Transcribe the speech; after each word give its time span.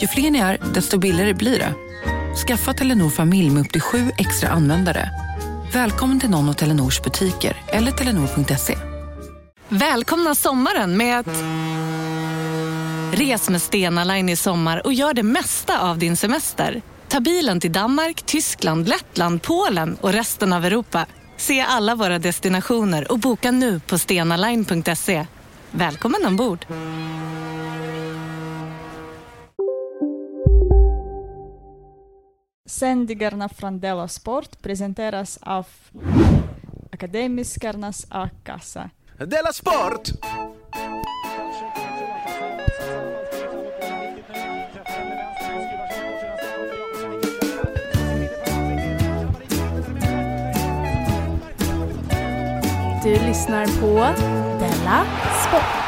Ju 0.00 0.06
fler 0.06 0.30
ni 0.30 0.38
är, 0.38 0.58
desto 0.74 0.98
billigare 0.98 1.34
blir 1.34 1.58
det. 1.58 1.74
Skaffa 2.46 2.74
Telenor 2.74 3.10
familj 3.10 3.50
med 3.50 3.60
upp 3.60 3.72
till 3.72 3.80
sju 3.80 4.10
extra 4.18 4.48
användare. 4.48 5.10
Välkommen 5.72 6.20
till 6.20 6.30
någon 6.30 6.48
av 6.48 6.52
Telenors 6.52 7.02
butiker 7.02 7.56
eller 7.66 7.92
telenor.se. 7.92 8.78
Välkomna 9.68 10.34
sommaren 10.34 10.96
med 10.96 11.18
att... 11.18 11.26
Res 13.18 13.50
med 13.50 13.62
Stena 13.62 14.04
Line 14.04 14.28
i 14.28 14.36
sommar 14.36 14.86
och 14.86 14.92
gör 14.92 15.14
det 15.14 15.22
mesta 15.22 15.80
av 15.80 15.98
din 15.98 16.16
semester. 16.16 16.82
Ta 17.08 17.20
bilen 17.20 17.60
till 17.60 17.72
Danmark, 17.72 18.22
Tyskland, 18.22 18.88
Lettland, 18.88 19.42
Polen 19.42 19.96
och 20.00 20.12
resten 20.12 20.52
av 20.52 20.64
Europa. 20.64 21.06
Se 21.36 21.60
alla 21.60 21.94
våra 21.94 22.18
destinationer 22.18 23.12
och 23.12 23.18
boka 23.18 23.50
nu 23.50 23.80
på 23.80 23.98
stenaline.se. 23.98 25.26
Välkommen 25.70 26.26
ombord! 26.26 26.66
Sändningarna 32.68 33.48
från 33.48 33.80
Della 33.80 34.08
Sport 34.08 34.62
presenteras 34.62 35.38
av 35.42 35.66
Akademiskarnas 36.92 38.06
A-kassa. 38.10 38.90
Della 39.18 39.52
Sport! 39.52 40.10
Du 53.02 53.12
lyssnar 53.26 53.66
på 53.80 54.20
Della 54.60 55.06
Sport. 55.48 55.87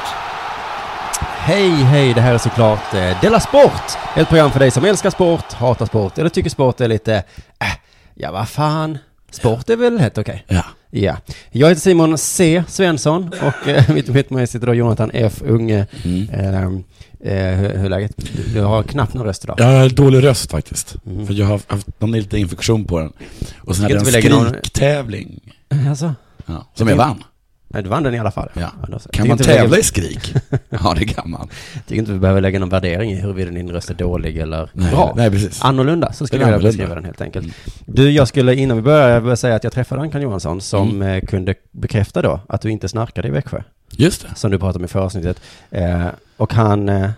Hej, 1.42 1.70
hej, 1.70 2.14
det 2.14 2.20
här 2.20 2.34
är 2.34 2.38
såklart 2.38 2.94
eh, 2.94 3.20
Della 3.20 3.40
Sport! 3.40 3.82
Ett 4.16 4.28
program 4.28 4.50
för 4.50 4.58
dig 4.60 4.70
som 4.70 4.84
älskar 4.84 5.10
sport, 5.10 5.52
hatar 5.52 5.86
sport 5.86 6.18
eller 6.18 6.28
tycker 6.30 6.50
sport 6.50 6.80
är 6.80 6.88
lite, 6.88 7.14
äh, 7.58 7.66
ja 8.14 8.32
vad 8.32 8.48
fan, 8.48 8.98
sport 9.30 9.70
är 9.70 9.76
väl 9.76 9.98
helt 9.98 10.18
okej? 10.18 10.44
Ja. 10.48 10.64
Ja. 10.90 11.16
Jag 11.50 11.68
heter 11.68 11.80
Simon 11.80 12.18
C. 12.18 12.62
Svensson 12.68 13.30
och 13.42 13.68
eh, 13.68 13.90
mitt 13.94 14.08
emot 14.08 14.30
mig 14.30 14.46
sitter 14.46 14.66
då 14.66 14.74
Jonathan 14.74 15.10
F. 15.14 15.42
Unge. 15.44 15.86
Mm. 16.04 16.28
Ehm, 16.32 16.84
eh, 17.24 17.34
hur, 17.56 17.68
hur 17.76 17.84
är 17.84 17.88
läget? 17.88 18.12
Du, 18.16 18.42
du 18.54 18.60
har 18.60 18.82
knappt 18.82 19.14
någon 19.14 19.26
röst 19.26 19.44
idag. 19.44 19.56
Jag 19.60 19.66
har 19.66 19.88
dålig 19.88 20.24
röst 20.24 20.50
faktiskt. 20.50 20.96
Mm. 21.06 21.26
För 21.26 21.34
jag 21.34 21.46
har 21.46 21.60
haft 21.68 22.00
någon 22.00 22.12
lite 22.12 22.38
infektion 22.38 22.84
på 22.84 22.98
den. 22.98 23.12
Och 23.60 23.76
sen 23.76 23.82
hade 23.82 23.94
jag 23.94 24.06
en 24.06 24.12
lägga 24.12 24.30
någon- 24.30 24.48
skriktävling. 24.48 25.40
Alltså, 25.88 26.14
Ja, 26.46 26.66
som 26.74 26.88
jag 26.88 26.96
vann. 26.96 27.24
Nej, 27.70 27.82
du 27.82 27.88
vann 27.88 28.02
den 28.02 28.14
i 28.14 28.18
alla 28.18 28.30
fall. 28.30 28.48
Ja. 28.54 28.70
Kan 29.12 29.28
man 29.28 29.38
tävla 29.38 29.78
i 29.78 29.82
skrik? 29.82 30.34
Ja, 30.68 30.94
det 30.98 31.04
kan 31.04 31.30
man. 31.30 31.48
Tycker 31.86 32.00
inte 32.00 32.12
vi 32.12 32.18
behöver 32.18 32.40
lägga 32.40 32.58
någon 32.58 32.68
värdering 32.68 33.10
i 33.12 33.14
huruvida 33.14 33.50
din 33.50 33.70
röst 33.70 33.90
är 33.90 33.94
dålig 33.94 34.38
eller 34.38 34.70
Nej, 34.72 34.90
bra. 34.90 35.12
nej, 35.16 35.30
precis. 35.30 35.62
Annorlunda, 35.62 36.12
så 36.12 36.26
skulle 36.26 36.42
jag 36.42 36.52
vilja 36.52 36.68
beskriva 36.68 36.94
den 36.94 37.04
helt 37.04 37.20
enkelt. 37.20 37.54
Du, 37.86 38.10
jag 38.10 38.28
skulle 38.28 38.54
innan 38.54 38.76
vi 38.76 38.82
börjar 38.82 39.08
jag 39.08 39.20
vill 39.20 39.36
säga 39.36 39.54
att 39.56 39.64
jag 39.64 39.72
träffade 39.72 40.00
Ankan 40.02 40.22
Johansson 40.22 40.60
som 40.60 40.90
Mm. 40.90 41.08
eh, 41.08 41.20
kunde 41.26 41.54
bekräfta 41.70 42.22
då 42.22 42.40
att 42.48 42.60
du 42.60 42.70
inte 42.70 42.88
snarkade 42.88 43.28
i 43.28 43.30
Växjö, 43.30 43.62
Just 43.90 44.22
det. 44.22 44.28
som 44.34 44.50
du 44.50 44.58
pratade 44.58 44.78
om 44.78 44.84
i 44.84 44.88
förra 44.88 45.02
avsnittet. 45.04 45.40
Eh, 45.70 46.06
och 46.36 46.52
han, 46.54 46.88
eh, 46.88 47.10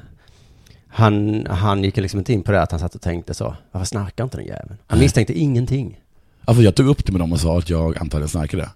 han, 0.89 1.47
han 1.51 1.85
gick 1.85 1.97
liksom 1.97 2.19
inte 2.19 2.33
in 2.33 2.43
på 2.43 2.53
det 2.53 2.63
att 2.63 2.71
han 2.71 2.81
satt 2.81 2.95
och 2.95 3.01
tänkte 3.01 3.35
så, 3.35 3.57
varför 3.73 3.87
snarkar 3.87 4.25
inte 4.25 4.37
den 4.37 4.47
jäveln? 4.47 4.77
Han 4.87 4.99
misstänkte 4.99 5.39
ingenting. 5.39 5.99
Ja, 6.47 6.55
för 6.55 6.63
jag 6.63 6.75
tog 6.75 6.87
upp 6.89 7.07
det 7.07 7.13
med 7.13 7.21
dem 7.21 7.33
och 7.33 7.41
sa 7.41 7.59
att 7.59 7.71
jag 7.71 7.99
antagligen 7.99 8.29
snarkade. 8.29 8.69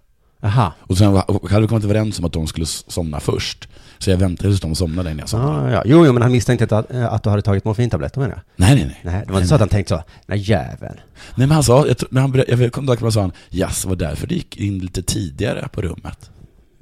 Aha. 0.46 0.72
Och 0.80 0.98
sen 0.98 1.08
och 1.08 1.50
hade 1.50 1.62
vi 1.62 1.68
kommit 1.68 1.84
överens 1.84 2.18
om 2.18 2.24
att 2.24 2.32
de 2.32 2.46
skulle 2.46 2.66
somna 2.66 3.20
först. 3.20 3.68
Så 3.98 4.10
jag 4.10 4.16
väntade 4.16 4.48
tills 4.48 4.60
de 4.60 4.74
somnade 4.74 5.10
innan 5.10 5.18
jag 5.18 5.28
somnade. 5.28 5.68
Ah, 5.68 5.70
ja. 5.70 5.82
Jo, 5.84 6.06
jo, 6.06 6.12
men 6.12 6.22
han 6.22 6.32
misstänkte 6.32 6.64
inte 6.64 6.78
att, 6.78 6.90
eh, 6.90 7.12
att 7.12 7.22
du 7.22 7.30
hade 7.30 7.42
tagit 7.42 7.64
morfintabletter 7.64 8.20
menar 8.20 8.34
jag. 8.34 8.42
Nej, 8.56 8.74
nej, 8.74 8.84
nej. 8.84 9.00
Nej, 9.02 9.22
det 9.26 9.32
var 9.32 9.38
inte 9.38 9.48
så 9.48 9.54
att 9.54 9.60
han 9.60 9.68
tänkte 9.68 9.94
så, 9.94 10.02
nej 10.26 10.38
jäveln. 10.38 10.94
Nej, 11.34 11.46
men 11.46 11.50
han 11.50 11.62
sa, 11.62 11.86
jag, 11.86 11.96
men 12.10 12.22
han, 12.22 12.44
jag 12.48 12.72
kom 12.72 12.88
att 12.88 13.00
han 13.00 13.12
sa, 13.12 13.30
yes, 13.50 13.82
det 13.82 13.88
var 13.88 13.96
därför 13.96 14.26
du 14.26 14.34
gick 14.34 14.56
in 14.56 14.78
lite 14.78 15.02
tidigare 15.02 15.68
på 15.72 15.82
rummet. 15.82 16.30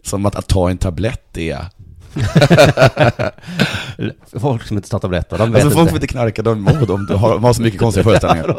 Som 0.03 0.27
att, 0.27 0.35
att 0.35 0.47
ta 0.47 0.71
en 0.71 0.79
tablett 0.79 1.37
är... 1.37 1.67
Folk 4.41 4.63
som 4.63 4.77
inte 4.77 4.89
tar 4.91 4.99
tabletter, 4.99 5.39
de 5.39 5.53
vet 5.53 5.65
Alltså 5.65 5.71
folk 5.77 5.81
inte. 5.83 5.91
får 5.91 5.97
inte 5.97 6.07
knarka, 6.07 6.43
de 6.43 6.61
mår 6.61 6.91
om 6.91 7.07
de 7.07 7.19
har, 7.19 7.31
de 7.31 7.45
har 7.45 7.53
så 7.53 7.63
mycket 7.63 7.81
konstiga 7.81 8.05
föreställningar. 8.05 8.57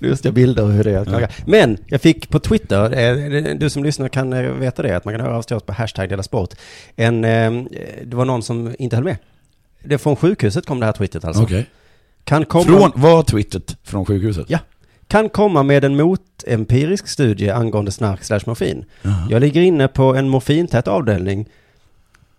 Lustiga 0.00 0.32
bilder 0.32 0.62
och 0.64 0.72
hur 0.72 0.84
det 0.84 0.90
är 0.90 0.98
att 0.98 1.08
knarka. 1.08 1.28
Men 1.46 1.78
jag 1.86 2.00
fick 2.00 2.28
på 2.28 2.38
Twitter, 2.38 2.98
eh, 2.98 3.54
du 3.56 3.70
som 3.70 3.84
lyssnar 3.84 4.08
kan 4.08 4.32
eh, 4.32 4.42
veta 4.42 4.82
det, 4.82 4.96
att 4.96 5.04
man 5.04 5.14
kan 5.14 5.20
höra 5.20 5.36
av 5.38 5.42
sig 5.42 5.60
på 5.60 5.72
hashtag 5.72 6.08
Dela 6.08 6.22
Sport. 6.22 6.50
En, 6.96 7.24
eh, 7.24 7.52
det 8.04 8.16
var 8.16 8.24
någon 8.24 8.42
som 8.42 8.74
inte 8.78 8.96
höll 8.96 9.04
med. 9.04 9.16
Det 9.84 9.98
från 9.98 10.16
sjukhuset 10.16 10.66
kom 10.66 10.80
det 10.80 10.86
här 10.86 10.92
twittret 10.92 11.24
alltså. 11.24 11.42
Okej. 11.42 11.66
Kan 12.24 12.44
komma, 12.44 12.64
Från, 12.64 12.92
var 12.94 13.22
twittret 13.22 13.76
från 13.84 14.04
sjukhuset? 14.06 14.44
Ja. 14.48 14.58
kan 15.08 15.28
komma 15.28 15.62
med 15.62 15.84
en 15.84 15.96
motempirisk 15.96 17.08
studie 17.08 17.50
angående 17.50 17.90
snark 17.90 18.24
slash 18.24 18.40
morfin. 18.46 18.84
Jaha. 19.02 19.26
Jag 19.30 19.40
ligger 19.40 19.62
inne 19.62 19.88
på 19.88 20.14
en 20.14 20.28
morfintät 20.28 20.88
avdelning 20.88 21.48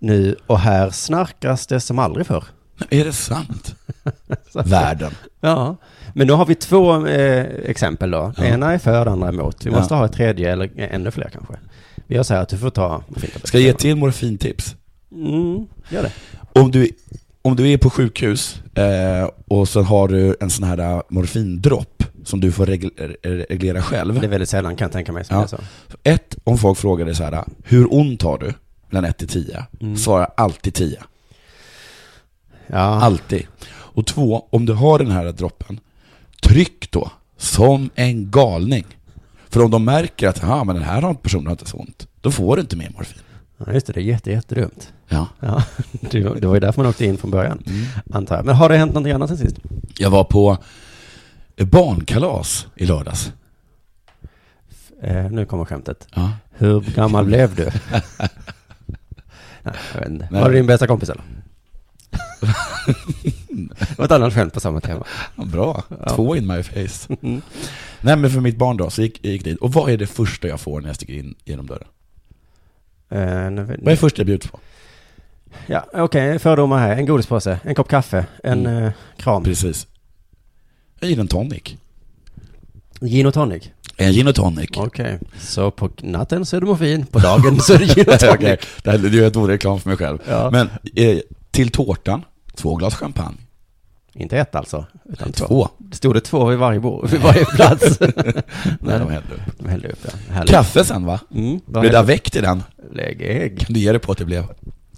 nu 0.06 0.36
och 0.48 0.60
här 0.60 0.90
snarkas 0.90 1.68
det 1.68 1.80
som 1.80 2.00
aldrig 2.00 2.26
förr. 2.28 2.44
Är 2.90 3.06
det 3.06 3.14
sant? 3.14 3.76
Världen. 4.54 5.12
Ja, 5.42 5.76
men 6.14 6.28
nu 6.28 6.34
har 6.34 6.46
vi 6.46 6.56
två 6.56 7.06
eh, 7.08 7.46
exempel 7.46 8.12
då. 8.12 8.34
Ja. 8.38 8.44
Ena 8.46 8.74
är 8.74 8.78
för, 8.78 9.06
andra 9.06 9.28
är 9.28 9.34
emot. 9.34 9.66
Vi 9.66 9.70
Ja. 9.72 9.78
måste 9.80 9.94
ha 9.96 10.06
ett 10.06 10.14
tredje 10.14 10.52
eller 10.52 10.70
ännu 10.78 11.12
fler 11.12 11.30
kanske. 11.34 11.54
Vi 12.08 12.16
gör 12.16 12.24
så 12.24 12.34
här 12.34 12.42
att 12.42 12.50
du 12.50 12.58
får 12.58 12.70
ta. 12.70 13.04
Ska 13.44 13.58
jag 13.58 13.66
ge 13.66 13.74
till 13.74 13.96
morfintips? 13.96 14.76
Mm, 15.12 15.68
gör 15.90 16.04
det. 16.04 16.12
Om 16.62 16.72
du, 16.72 16.90
om 17.42 17.56
du 17.56 17.72
är 17.72 17.78
på 17.78 17.90
sjukhus 17.90 18.62
eh, 18.76 19.30
och 19.48 19.68
så 19.70 19.82
har 19.82 20.08
du 20.08 20.36
en 20.42 20.50
sån 20.50 20.64
här 20.64 20.78
eh, 20.78 21.02
morfindropp 21.10 22.04
som 22.24 22.40
du 22.40 22.52
får 22.52 22.66
re- 22.66 23.46
reglera 23.50 23.82
själv. 23.82 24.20
Det 24.20 24.26
är 24.28 24.30
väldigt 24.30 24.50
sällan 24.50 24.76
kan 24.76 24.86
jag 24.86 24.92
tänka 24.92 25.12
mig 25.12 25.26
som 25.26 25.38
Ja. 25.38 25.44
är 25.44 25.48
så. 25.48 25.58
Ett, 26.04 26.36
om 26.44 26.58
folk 26.58 26.78
frågar 26.80 27.06
dig 27.06 27.16
så 27.16 27.24
här, 27.24 27.44
hur 27.64 27.94
ont 27.94 28.22
har 28.22 28.38
du? 28.38 28.54
Mellan 28.96 29.10
1 29.10 29.18
till 29.18 29.28
10. 29.28 29.66
Mm. 29.82 29.98
Svara 29.98 30.26
alltid 30.26 30.74
10. 30.74 31.04
Ja, 32.68 32.78
Alltid. 32.78 33.48
Och 33.68 34.06
två, 34.06 34.48
om 34.50 34.66
du 34.66 34.74
har 34.74 35.00
den 35.00 35.12
här 35.12 35.32
droppen, 35.32 35.80
tryck 36.42 36.92
då 36.92 37.12
som 37.38 37.90
en 37.96 38.32
galning. 38.32 38.86
För 39.50 39.64
om 39.64 39.72
de 39.72 39.86
märker 39.86 40.28
att 40.28 40.42
ja, 40.42 40.64
men 40.64 40.76
den 40.76 40.84
här 40.86 41.14
personen 41.14 41.46
har 41.48 41.52
inte 41.52 41.66
så 41.66 41.78
ont, 41.78 42.08
då 42.22 42.32
får 42.32 42.56
du 42.56 42.62
inte 42.62 42.76
mer 42.76 42.90
morfin. 42.96 43.22
ja, 43.58 43.74
just 43.74 43.88
det. 43.88 43.94
Det 43.94 44.00
är 44.00 44.04
jätte, 44.04 44.32
jättedumt. 44.32 44.94
Ja. 45.08 45.28
Ja, 45.40 45.64
det 46.12 46.24
var 46.24 46.36
det 46.36 46.48
var 46.48 46.54
ju 46.56 46.60
därför 46.60 46.82
man 46.82 46.90
åkte 46.90 47.06
in 47.06 47.18
från 47.18 47.32
början, 47.32 47.64
Mm. 47.68 47.86
antar 48.14 48.36
jag. 48.36 48.46
Men 48.46 48.56
har 48.56 48.70
det 48.70 48.78
hänt 48.78 48.92
någonting 48.94 49.14
annat 49.14 49.30
sen 49.30 49.38
sist? 49.38 49.56
Jag 49.98 50.10
var 50.10 50.24
på 50.24 50.58
barnkalas 51.58 52.68
i 52.76 52.86
lördags. 52.86 53.32
Eh, 55.02 55.30
nu 55.32 55.46
kommer 55.46 55.66
skämtet. 55.66 56.08
Ja. 56.16 56.32
Hur 56.52 56.82
gammal 56.82 57.26
blev 57.26 57.56
du? 57.56 57.72
Nej, 59.66 60.28
jag. 60.32 60.42
Var 60.42 60.50
det 60.50 60.56
din 60.56 60.68
bästa 60.68 60.88
kompis 60.88 61.10
eller? 61.10 61.24
det 63.50 63.98
var 63.98 64.06
ett 64.06 64.12
annat 64.12 64.34
skämt 64.34 64.54
på 64.54 64.60
samma 64.60 64.82
tema. 64.82 65.06
Bra. 65.36 65.84
Ja. 66.06 66.10
Två 66.16 66.36
in 66.36 66.48
my 66.48 66.64
face. 66.64 67.16
Mm. 67.22 67.42
Nej 68.02 68.16
men 68.18 68.30
för 68.32 68.40
mitt 68.42 68.58
barn 68.58 68.78
då, 68.78 68.90
så 68.90 69.02
gick, 69.02 69.20
jag 69.26 69.34
gick 69.34 69.44
dit. 69.44 69.58
Och 69.58 69.74
vad 69.74 69.90
är 69.90 69.98
det 69.98 70.08
första 70.08 70.48
jag 70.48 70.60
får 70.60 70.82
när 70.82 70.90
jag 70.90 70.96
sticker 70.96 71.14
in 71.14 71.36
genom 71.46 71.66
dörren? 71.68 71.88
Eh, 73.10 73.52
nu, 73.52 73.64
Vad 73.66 73.72
är 73.72 73.92
det 73.92 73.98
första 73.98 74.20
jag 74.20 74.26
bjuds 74.28 74.48
på? 74.48 74.60
Ja, 75.68 75.86
okej, 75.94 76.40
fördomar 76.40 76.78
här. 76.80 76.96
En 76.96 77.06
godispåse, 77.06 77.60
en 77.64 77.76
kopp 77.76 77.88
kaffe, 77.90 78.26
en 78.44 78.66
Mm. 78.66 78.84
eh, 78.84 78.92
kram. 79.18 79.44
Precis. 79.44 79.88
En 81.00 81.10
gin 81.10 81.20
och 81.20 81.30
tonic. 81.30 81.64
Gin 83.02 83.26
och 83.26 83.34
tonic. 83.34 83.72
En 83.98 84.14
gin 84.14 84.28
och 84.28 84.36
tonic. 84.36 84.70
Okej, 84.76 85.20
så 85.40 85.72
på 85.72 85.90
natten 86.02 86.46
så 86.46 86.56
är 86.58 86.62
det 86.62 86.68
morfin, 86.68 87.06
på 87.06 87.20
dagen 87.20 87.60
så 87.60 87.74
är 87.74 87.78
det 87.80 87.86
gin 87.86 88.06
och 88.14 88.20
tonic. 88.20 88.36
Okej, 88.36 88.58
det 88.84 88.92
här 88.92 89.16
är 89.16 89.28
ett 89.28 89.36
reklam 89.38 89.80
för 89.80 89.90
mig 89.90 89.98
själv. 89.98 90.18
Ja. 90.30 90.50
Men 90.52 90.70
eh, 90.96 91.18
till 91.52 91.72
tårtan, 91.72 92.22
två 92.56 92.76
glas 92.76 92.96
champagne. 92.96 93.38
Inte 94.18 94.38
ett 94.38 94.56
alltså, 94.56 94.86
utan 95.10 95.32
två. 95.32 95.46
Två. 95.48 95.70
Stod 95.92 96.14
det 96.16 96.22
två 96.22 96.46
vid 96.46 96.58
varje, 96.60 96.80
bord, 96.80 97.10
vid 97.10 97.22
varje 97.22 97.46
plats? 97.56 98.00
Nej, 98.00 99.00
de 99.00 99.10
hällde 99.10 99.34
upp. 99.34 99.42
De 99.60 99.70
hällde 99.70 99.88
upp, 99.90 100.00
ja. 100.06 100.34
Härligt. 100.34 100.52
Kaffe 100.52 100.84
sen 100.86 101.06
va? 101.06 101.20
Mm, 101.36 101.60
Blev 101.66 101.92
det 101.92 102.02
väckt 102.02 102.36
i 102.36 102.42
den? 102.42 102.64
Lägg 102.94 103.22
ägg. 103.22 103.60
Kan 103.60 103.74
du 103.74 103.80
ge 103.80 103.92
det 103.92 104.00
på 104.00 104.12
att 104.12 104.18
det 104.18 104.26
blev 104.26 104.46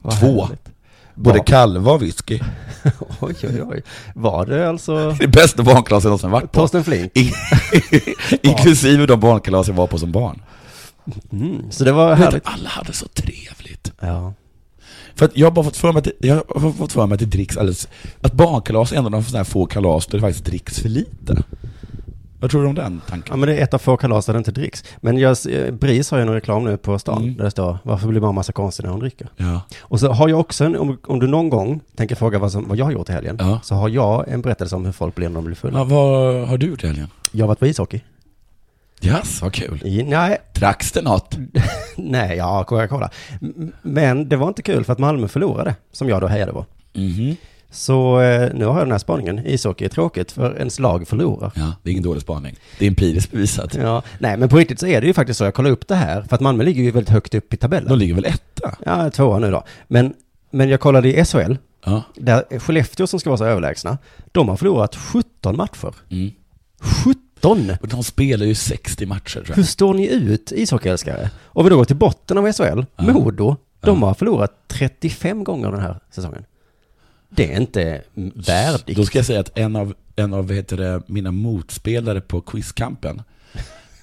Vad 0.02 0.20
två? 0.20 0.44
härligt. 0.44 0.70
Både 1.18 1.38
Var- 1.38 1.46
kalva 1.46 1.92
och 1.92 2.02
whisky. 2.02 2.40
Oj, 3.20 3.36
oj, 3.44 3.64
oj. 3.64 3.82
Var 4.16 4.46
det 4.46 4.70
alltså 4.70 5.12
Det 5.20 5.28
bästa 5.28 5.64
barnkalas 5.64 6.04
jag 6.04 6.10
någonsin 6.10 6.32
varit 6.32 6.52
på. 6.52 6.60
Torsten 6.62 6.84
Flink? 6.84 7.12
In- 7.18 7.34
Inklusive 8.44 9.06
de 9.06 9.20
barnkalas 9.20 9.68
jag 9.68 9.76
var 9.76 9.88
på 9.88 9.98
som 10.00 10.12
barn. 10.12 10.42
Mm, 11.32 11.72
så 11.72 11.84
det 11.84 11.92
var 11.92 12.10
Vet 12.10 12.20
härligt. 12.20 12.44
alla 12.48 12.70
hade 12.70 12.94
så 12.94 13.08
trevligt. 13.08 13.92
Ja. 14.00 14.34
För 15.16 15.26
att 15.26 15.38
jag 15.38 15.46
har 15.48 15.52
bara 15.52 15.66
fått 15.66 15.78
för 15.78 15.92
mig 15.94 16.00
att 16.00 16.08
jag 16.20 16.36
har 16.36 16.72
fått 16.72 16.92
för 16.92 17.06
mig 17.08 17.14
att 17.16 17.20
det 17.20 17.26
dricks 17.26 17.58
alldeles, 17.58 17.88
att 18.22 18.34
barnkalas 18.34 18.92
är 18.92 18.96
en 18.98 19.06
av 19.16 19.24
de 19.32 19.46
få 19.46 19.66
kalas 19.66 20.06
där 20.08 20.18
det 20.18 20.22
faktiskt 20.22 20.46
dricks 20.46 20.80
för 20.80 20.90
lite. 20.90 21.44
Vad 22.40 22.52
tror 22.52 22.62
du 22.64 22.68
om 22.68 22.76
den 22.76 23.02
ja, 23.06 23.10
tanken? 23.10 23.40
men 23.40 23.50
det 23.50 23.56
är 23.58 23.64
ett 23.64 23.74
av 23.74 23.78
få 23.78 23.98
kalas 23.98 24.26
där 24.26 24.34
det 24.34 24.38
inte 24.38 24.52
dricks. 24.52 24.84
Men 24.98 25.18
jag, 25.18 25.38
eh, 25.50 25.72
Bris 25.74 26.12
har 26.12 26.18
ju 26.18 26.22
en 26.22 26.34
reklam 26.34 26.64
nu 26.64 26.78
på 26.78 27.00
stan 27.00 27.24
Mm. 27.24 27.38
där 27.38 27.44
det 27.44 27.52
står 27.52 27.78
Varför 27.84 28.08
blir 28.08 28.22
man 28.22 28.36
massa 28.36 28.52
konstig 28.54 28.84
när 28.84 28.92
hon 28.92 29.00
dricker? 29.00 29.28
Ja. 29.38 29.62
Och 29.82 30.00
så 30.00 30.12
har 30.12 30.30
jag 30.30 30.40
också, 30.40 30.64
en, 30.66 30.76
om, 30.78 30.98
om 31.08 31.20
du 31.20 31.28
någon 31.28 31.50
gång 31.50 31.80
tänker 31.96 32.16
fråga 32.16 32.40
vad, 32.40 32.52
som, 32.52 32.68
vad 32.68 32.78
jag 32.78 32.86
har 32.86 32.92
gjort 32.92 33.10
i 33.10 33.12
helgen, 33.12 33.38
Ja. 33.40 33.60
så 33.64 33.76
har 33.76 33.90
jag 33.90 34.28
en 34.28 34.42
berättelse 34.42 34.76
om 34.76 34.86
hur 34.86 34.92
folk 34.92 35.16
blir 35.16 35.30
när 35.30 35.36
de 35.36 35.46
blir 35.46 35.56
fulla. 35.56 35.80
ja. 35.80 35.84
Vad 35.84 36.48
har 36.48 36.58
du 36.58 36.68
gjort 36.68 36.84
i 36.84 36.88
helgen? 36.88 37.08
Jag 37.32 37.44
har 37.44 37.48
varit 37.48 37.60
på 37.60 37.68
ishockey. 37.68 38.02
Yes, 39.02 39.42
vad 39.42 39.54
kul. 39.54 39.82
I, 39.86 40.04
nej, 40.04 40.38
Dracks 40.54 40.92
det 40.92 41.02
något? 41.02 41.38
nej, 41.98 42.38
ja, 42.38 42.64
Coca-Cola. 42.64 43.10
Men 43.82 44.30
det 44.30 44.36
var 44.36 44.48
inte 44.48 44.62
kul 44.62 44.84
för 44.84 44.94
att 44.94 45.00
Malmö 45.00 45.28
förlorade, 45.28 45.76
som 45.92 46.10
jag 46.10 46.22
då 46.22 46.28
hejade 46.28 46.52
på. 46.54 46.66
Mhm. 46.94 47.36
Så 47.78 48.20
eh, 48.22 48.54
nu 48.54 48.66
har 48.66 48.78
jag 48.78 48.86
den 48.88 48.92
här 48.92 48.98
spaningen. 49.00 49.46
Ishockey 49.48 49.86
är 49.86 49.90
tråkigt 49.90 50.32
för 50.32 50.58
ens 50.58 50.80
lag 50.80 51.08
förlorar. 51.08 51.52
Ja, 51.56 51.74
det 51.84 51.90
är 51.90 51.92
ingen 51.92 52.04
dålig 52.04 52.22
spaning. 52.22 52.56
Det 52.80 52.86
är 52.86 52.90
empiriskt 52.90 53.32
bevisat. 53.32 53.76
Ja, 53.76 54.04
nej 54.20 54.38
men 54.38 54.50
på 54.50 54.58
riktigt 54.58 54.80
så 54.80 54.88
är 54.88 55.02
det 55.02 55.08
ju 55.08 55.14
faktiskt 55.14 55.38
så. 55.38 55.44
Jag 55.44 55.54
kollar 55.54 55.70
upp 55.72 55.88
det 55.88 55.96
här, 55.96 56.22
för 56.22 56.36
att 56.36 56.42
Malmö 56.42 56.64
ligger 56.64 56.84
ju 56.84 56.92
väldigt 56.92 57.10
högt 57.10 57.34
upp 57.36 57.54
i 57.54 57.58
tabellen. 57.58 57.90
De 57.90 57.98
ligger 58.00 58.14
väl 58.14 58.26
etta? 58.26 58.76
Ja, 58.86 59.10
tvåa 59.10 59.40
nu 59.40 59.52
då. 59.52 59.64
Men, 59.88 60.14
men 60.52 60.70
jag 60.70 60.80
kollade 60.80 61.18
i 61.20 61.26
SHL, 61.26 61.56
Ja. 61.86 62.02
där 62.16 62.60
Skellefteå 62.60 63.08
som 63.08 63.20
ska 63.20 63.30
vara 63.30 63.38
så 63.38 63.46
överlägsna, 63.46 63.98
de 64.32 64.50
har 64.50 64.58
förlorat 64.58 64.96
17 64.96 65.58
matcher. 65.58 65.94
Mm. 66.10 66.32
17! 67.06 67.72
Och 67.82 67.88
de 67.88 68.04
spelar 68.04 68.46
ju 68.46 68.56
60 68.56 69.06
matcher 69.06 69.34
tror 69.46 69.56
Hur 69.56 69.64
jag. 69.64 69.68
står 69.68 69.94
ni 69.94 70.08
ut, 70.08 70.52
ishockeyälskare? 70.56 71.30
Och 71.44 71.66
vi 71.66 71.70
då 71.70 71.78
går 71.78 71.86
till 71.86 71.96
botten 71.96 72.38
av 72.38 72.52
SHL, 72.52 72.64
Ja. 72.96 73.04
Modo, 73.04 73.56
de 73.82 74.00
Ja. 74.02 74.08
har 74.08 74.14
förlorat 74.14 74.52
35 74.68 75.44
gånger 75.44 75.72
den 75.72 75.82
här 75.82 76.00
säsongen. 76.12 76.44
Det 77.30 77.54
är 77.54 77.58
inte 77.62 78.02
värdigt. 78.36 78.98
Då 78.98 79.06
ska 79.06 79.18
jag 79.18 79.26
säga 79.26 79.40
att 79.40 79.58
en 79.58 79.76
av, 79.76 79.94
en 80.16 80.34
av 80.34 80.52
heter 80.52 80.78
det, 80.78 81.02
mina 81.08 81.32
motspelare 81.32 82.22
på 82.22 82.42
quizkampen, 82.42 83.22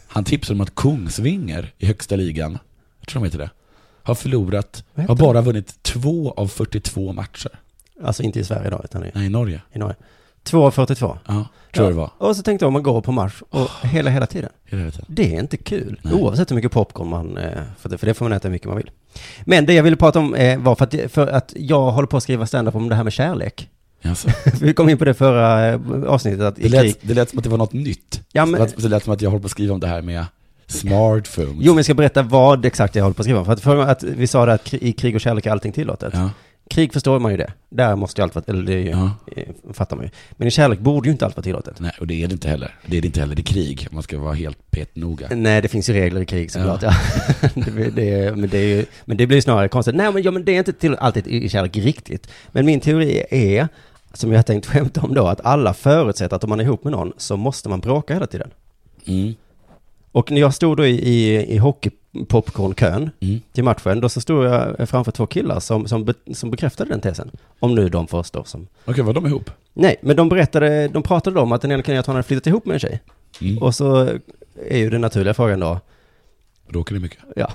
han 0.09 0.25
tipsade 0.25 0.55
om 0.55 0.61
att 0.61 0.75
Kungsvinger 0.75 1.73
i 1.79 1.87
högsta 1.87 2.17
ligan, 2.17 2.59
jag 3.01 3.09
tror 3.09 3.21
de 3.21 3.27
heter 3.27 3.39
det, 3.39 3.51
har 4.03 4.15
förlorat, 4.15 4.85
har 5.09 5.17
bara 5.17 5.41
vunnit 5.41 5.83
två 5.83 6.33
av 6.37 6.49
42 6.49 7.13
matcher. 7.13 7.51
Alltså 8.03 8.23
inte 8.23 8.41
i 8.41 8.45
Sverige 8.45 8.67
idag, 8.67 8.81
utan 8.85 9.05
i, 9.05 9.11
Nej, 9.15 9.27
i 9.27 9.29
Norge. 9.29 9.63
i 9.73 9.79
Norge. 9.79 9.97
2 10.43 10.67
av 10.67 10.71
42. 10.71 11.19
Ja, 11.27 11.47
tror 11.73 11.87
jag 11.87 11.93
det 11.93 11.97
var. 11.97 12.11
Och 12.19 12.37
så 12.37 12.43
tänkte 12.43 12.65
jag 12.65 12.67
om 12.69 12.73
man 12.73 12.83
går 12.83 13.01
på 13.01 13.13
match 13.13 13.43
och 13.51 13.71
hela, 13.83 14.11
hela 14.11 14.27
tiden. 14.27 14.51
Hela 14.65 14.91
tiden. 14.91 15.07
Det 15.09 15.35
är 15.37 15.41
inte 15.41 15.57
kul. 15.57 16.01
Nej. 16.03 16.15
Oavsett 16.15 16.51
hur 16.51 16.57
mycket 16.57 16.73
popcorn 16.73 17.09
man, 17.09 17.39
eh, 17.39 17.63
för 17.79 17.89
det, 17.89 17.99
för 17.99 18.07
det 18.07 18.15
får 18.15 18.25
man 18.25 18.33
äta 18.33 18.49
hur 18.49 18.53
mycket 18.53 18.69
man 18.69 18.77
vill. 18.77 18.91
Men 19.45 19.67
det 19.67 19.75
jag 19.75 19.83
ville 19.83 19.97
prata 19.97 20.19
om 20.19 20.35
eh, 20.35 20.59
var 20.59 20.75
för 20.75 20.85
att, 20.85 21.13
för 21.13 21.27
att 21.27 21.53
jag 21.57 21.91
håller 21.91 22.07
på 22.07 22.17
att 22.17 22.23
skriva 22.23 22.47
stand-up 22.47 22.75
om 22.75 22.89
det 22.89 22.95
här 22.95 23.05
med 23.05 23.13
kärlek. 23.13 23.69
Alltså, 24.05 24.29
Vi 24.61 24.75
kom 24.75 24.89
in 24.89 24.99
på 24.99 25.05
det 25.05 25.15
förra 25.15 25.69
eh, 25.69 25.81
avsnittet 26.07 26.41
att 26.41 26.57
det, 26.57 26.69
lät, 26.69 26.99
det 27.03 27.15
lät 27.15 27.31
som 27.31 27.39
att 27.39 27.45
det 27.45 27.51
var 27.51 27.59
något 27.59 27.73
nytt. 27.73 28.21
Ja, 28.33 28.47
men- 28.47 28.69
det, 28.77 28.89
lät, 28.89 29.05
som 29.05 29.13
att 29.13 29.23
jag 29.23 29.31
håller 29.31 29.41
på 29.41 29.47
att 29.47 29.51
skriva 29.51 29.75
om 29.75 29.81
det 29.81 29.87
här 29.87 30.03
med 30.03 30.25
smartphones. 30.67 31.57
Jo, 31.61 31.73
men 31.73 31.77
jag 31.77 31.85
ska 31.85 31.95
berätta 31.95 32.23
vad 32.23 32.65
exakt 32.65 32.95
jag 32.95 33.03
håller 33.03 33.15
på 33.15 33.23
att 33.23 33.27
skriva 33.27 33.39
om. 33.39 33.45
För 33.47 33.53
att, 33.53 33.61
för 33.61 33.77
att 33.77 34.03
vi 34.03 34.27
sa 34.27 34.47
det 34.47 34.53
att 34.53 34.75
i 34.75 34.93
krig 34.93 35.15
och 35.15 35.21
kärlek 35.21 35.47
är 35.47 35.51
allting 35.51 35.73
tillåtet. 35.73 36.15
Ja, 36.15 36.31
Krig 36.75 36.93
förstår 36.93 37.19
man 37.19 37.31
ju 37.31 37.37
det. 37.37 37.53
Där 37.69 37.97
måste 37.97 38.21
ju 38.21 38.23
allt 38.23 38.35
vara, 38.35 38.45
eller 38.49 38.63
det 38.63 38.73
är 38.73 38.79
ju, 38.79 38.91
ja. 38.91 39.11
eh, 39.37 39.73
fattar 39.73 39.97
man 39.97 40.05
ju. 40.05 40.11
Men 40.31 40.49
i 40.49 40.51
kärlek 40.51 40.79
borde 40.79 41.09
ju 41.09 41.13
inte 41.13 41.25
allt 41.25 41.37
vara 41.37 41.43
tillåtet. 41.45 41.81
Nej, 41.81 41.93
och 42.01 42.07
det 42.07 42.23
är 42.23 42.29
det 42.29 42.33
inte 42.33 42.49
heller. 42.49 42.75
Det 42.87 42.97
är 42.97 43.01
det 43.01 43.07
inte 43.07 43.21
heller. 43.21 43.35
Det 43.35 43.43
är 43.43 43.45
krig. 43.45 43.89
Man 43.91 44.03
ska 44.03 44.19
vara 44.19 44.35
helt 44.35 44.71
petnoga. 44.71 45.29
Nej, 45.31 45.63
det 45.63 45.69
finns 45.69 45.91
ju 45.91 45.93
regler 45.93 46.21
i 46.21 46.27
krig 46.27 46.51
såklart. 46.51 46.83
Ja. 46.83 46.95
det, 47.55 47.91
det, 47.91 48.37
men, 48.37 48.49
det 48.49 48.59
är 48.59 48.77
ju, 48.77 48.87
men 49.05 49.17
det 49.17 49.27
blir 49.27 49.41
snarare 49.41 49.69
konstigt. 49.69 49.95
Nej, 49.95 50.13
men, 50.13 50.23
ja, 50.23 50.31
men 50.31 50.45
det 50.45 50.53
är 50.53 50.59
inte 50.59 50.73
till, 50.73 50.95
alltid 50.95 51.27
i 51.27 51.49
kärlek 51.49 51.77
riktigt. 51.77 52.29
Men 52.53 52.67
min 52.67 52.81
teori 52.81 53.25
är, 53.31 53.69
som 54.13 54.31
jag 54.31 54.39
har 54.39 54.43
tänkt 54.43 54.67
skämta 54.67 55.01
om 55.01 55.15
då, 55.15 55.27
att 55.27 55.41
alla 55.45 55.75
förutsätter 55.75 56.37
att 56.37 56.45
om 56.45 56.51
man 56.51 56.61
är 56.61 56.65
ihop 56.65 56.85
med 56.85 56.93
någon 56.93 57.13
så 57.17 57.37
måste 57.37 57.69
man 57.69 57.81
bråka 57.81 58.15
hela 58.15 58.27
tiden. 58.27 58.51
Mm. 59.07 59.35
Och 60.13 60.31
när 60.31 60.41
jag 60.41 60.55
stod 60.55 60.77
då 60.77 60.87
i, 60.87 61.09
i, 61.09 61.55
i 61.55 61.59
hockeypopcornkön 62.15 63.11
Mm. 63.21 63.41
till 63.53 63.65
matchen, 63.65 64.01
då 64.01 64.09
så 64.09 64.21
stod 64.21 64.45
jag 64.45 64.89
framför 64.89 65.13
två 65.13 65.27
killar 65.27 65.61
som, 65.61 65.87
som, 65.87 66.05
be, 66.05 66.15
som 66.33 66.51
bekräftade 66.51 66.91
den 66.91 67.01
tesen. 67.01 67.31
Om 67.61 67.75
nu 67.75 67.89
de 67.89 68.07
förstår 68.07 68.45
som... 68.45 68.67
Okej, 68.85 69.05
var 69.05 69.13
de 69.13 69.27
ihop? 69.27 69.51
Nej, 69.73 69.97
men 70.03 70.17
de 70.17 70.29
berättade, 70.29 70.89
de 70.89 71.03
pratade 71.03 71.41
om 71.41 71.53
att 71.53 71.63
den 71.63 71.73
ena 71.73 71.83
han 72.07 72.15
hade 72.15 72.23
flyttat 72.23 72.47
ihop 72.47 72.67
med 72.67 72.75
en 72.75 72.81
tjej. 72.81 73.01
Mm. 73.41 73.59
Och 73.59 73.75
så 73.75 74.09
är 74.69 74.79
ju 74.79 74.91
den 74.91 75.01
naturliga 75.01 75.35
frågan 75.35 75.61
då, 75.61 75.81
Bråkar 76.69 76.95
ni 76.95 77.01
mycket? 77.01 77.19
Ja. 77.37 77.53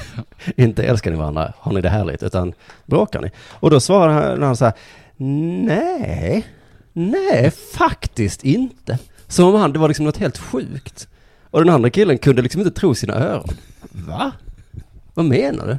inte 0.56 0.82
älskar 0.82 1.10
ni 1.10 1.16
varandra, 1.16 1.52
har 1.58 1.72
ni 1.72 1.80
det 1.80 1.88
härligt, 1.88 2.22
utan 2.22 2.52
bråkar 2.86 3.20
ni? 3.20 3.30
Och 3.50 3.70
då 3.70 3.80
svarar 3.80 4.12
han, 4.12 4.42
han 4.42 4.56
så 4.56 4.64
här, 4.64 4.74
nej, 5.16 6.46
nej, 6.92 7.50
faktiskt 7.50 8.44
inte. 8.44 8.98
Som 9.28 9.48
om 9.48 9.60
han, 9.60 9.72
det 9.72 9.78
var 9.78 9.88
liksom 9.88 10.06
något 10.06 10.16
helt 10.16 10.38
sjukt. 10.38 11.08
Och 11.50 11.64
den 11.64 11.74
andra 11.74 11.90
killen 11.90 12.18
kunde 12.18 12.42
liksom 12.42 12.60
inte 12.60 12.80
tro 12.80 12.94
sina 12.94 13.14
öron. 13.14 13.48
Va? 13.90 14.32
Vad 15.14 15.24
menar 15.26 15.66
du? 15.66 15.78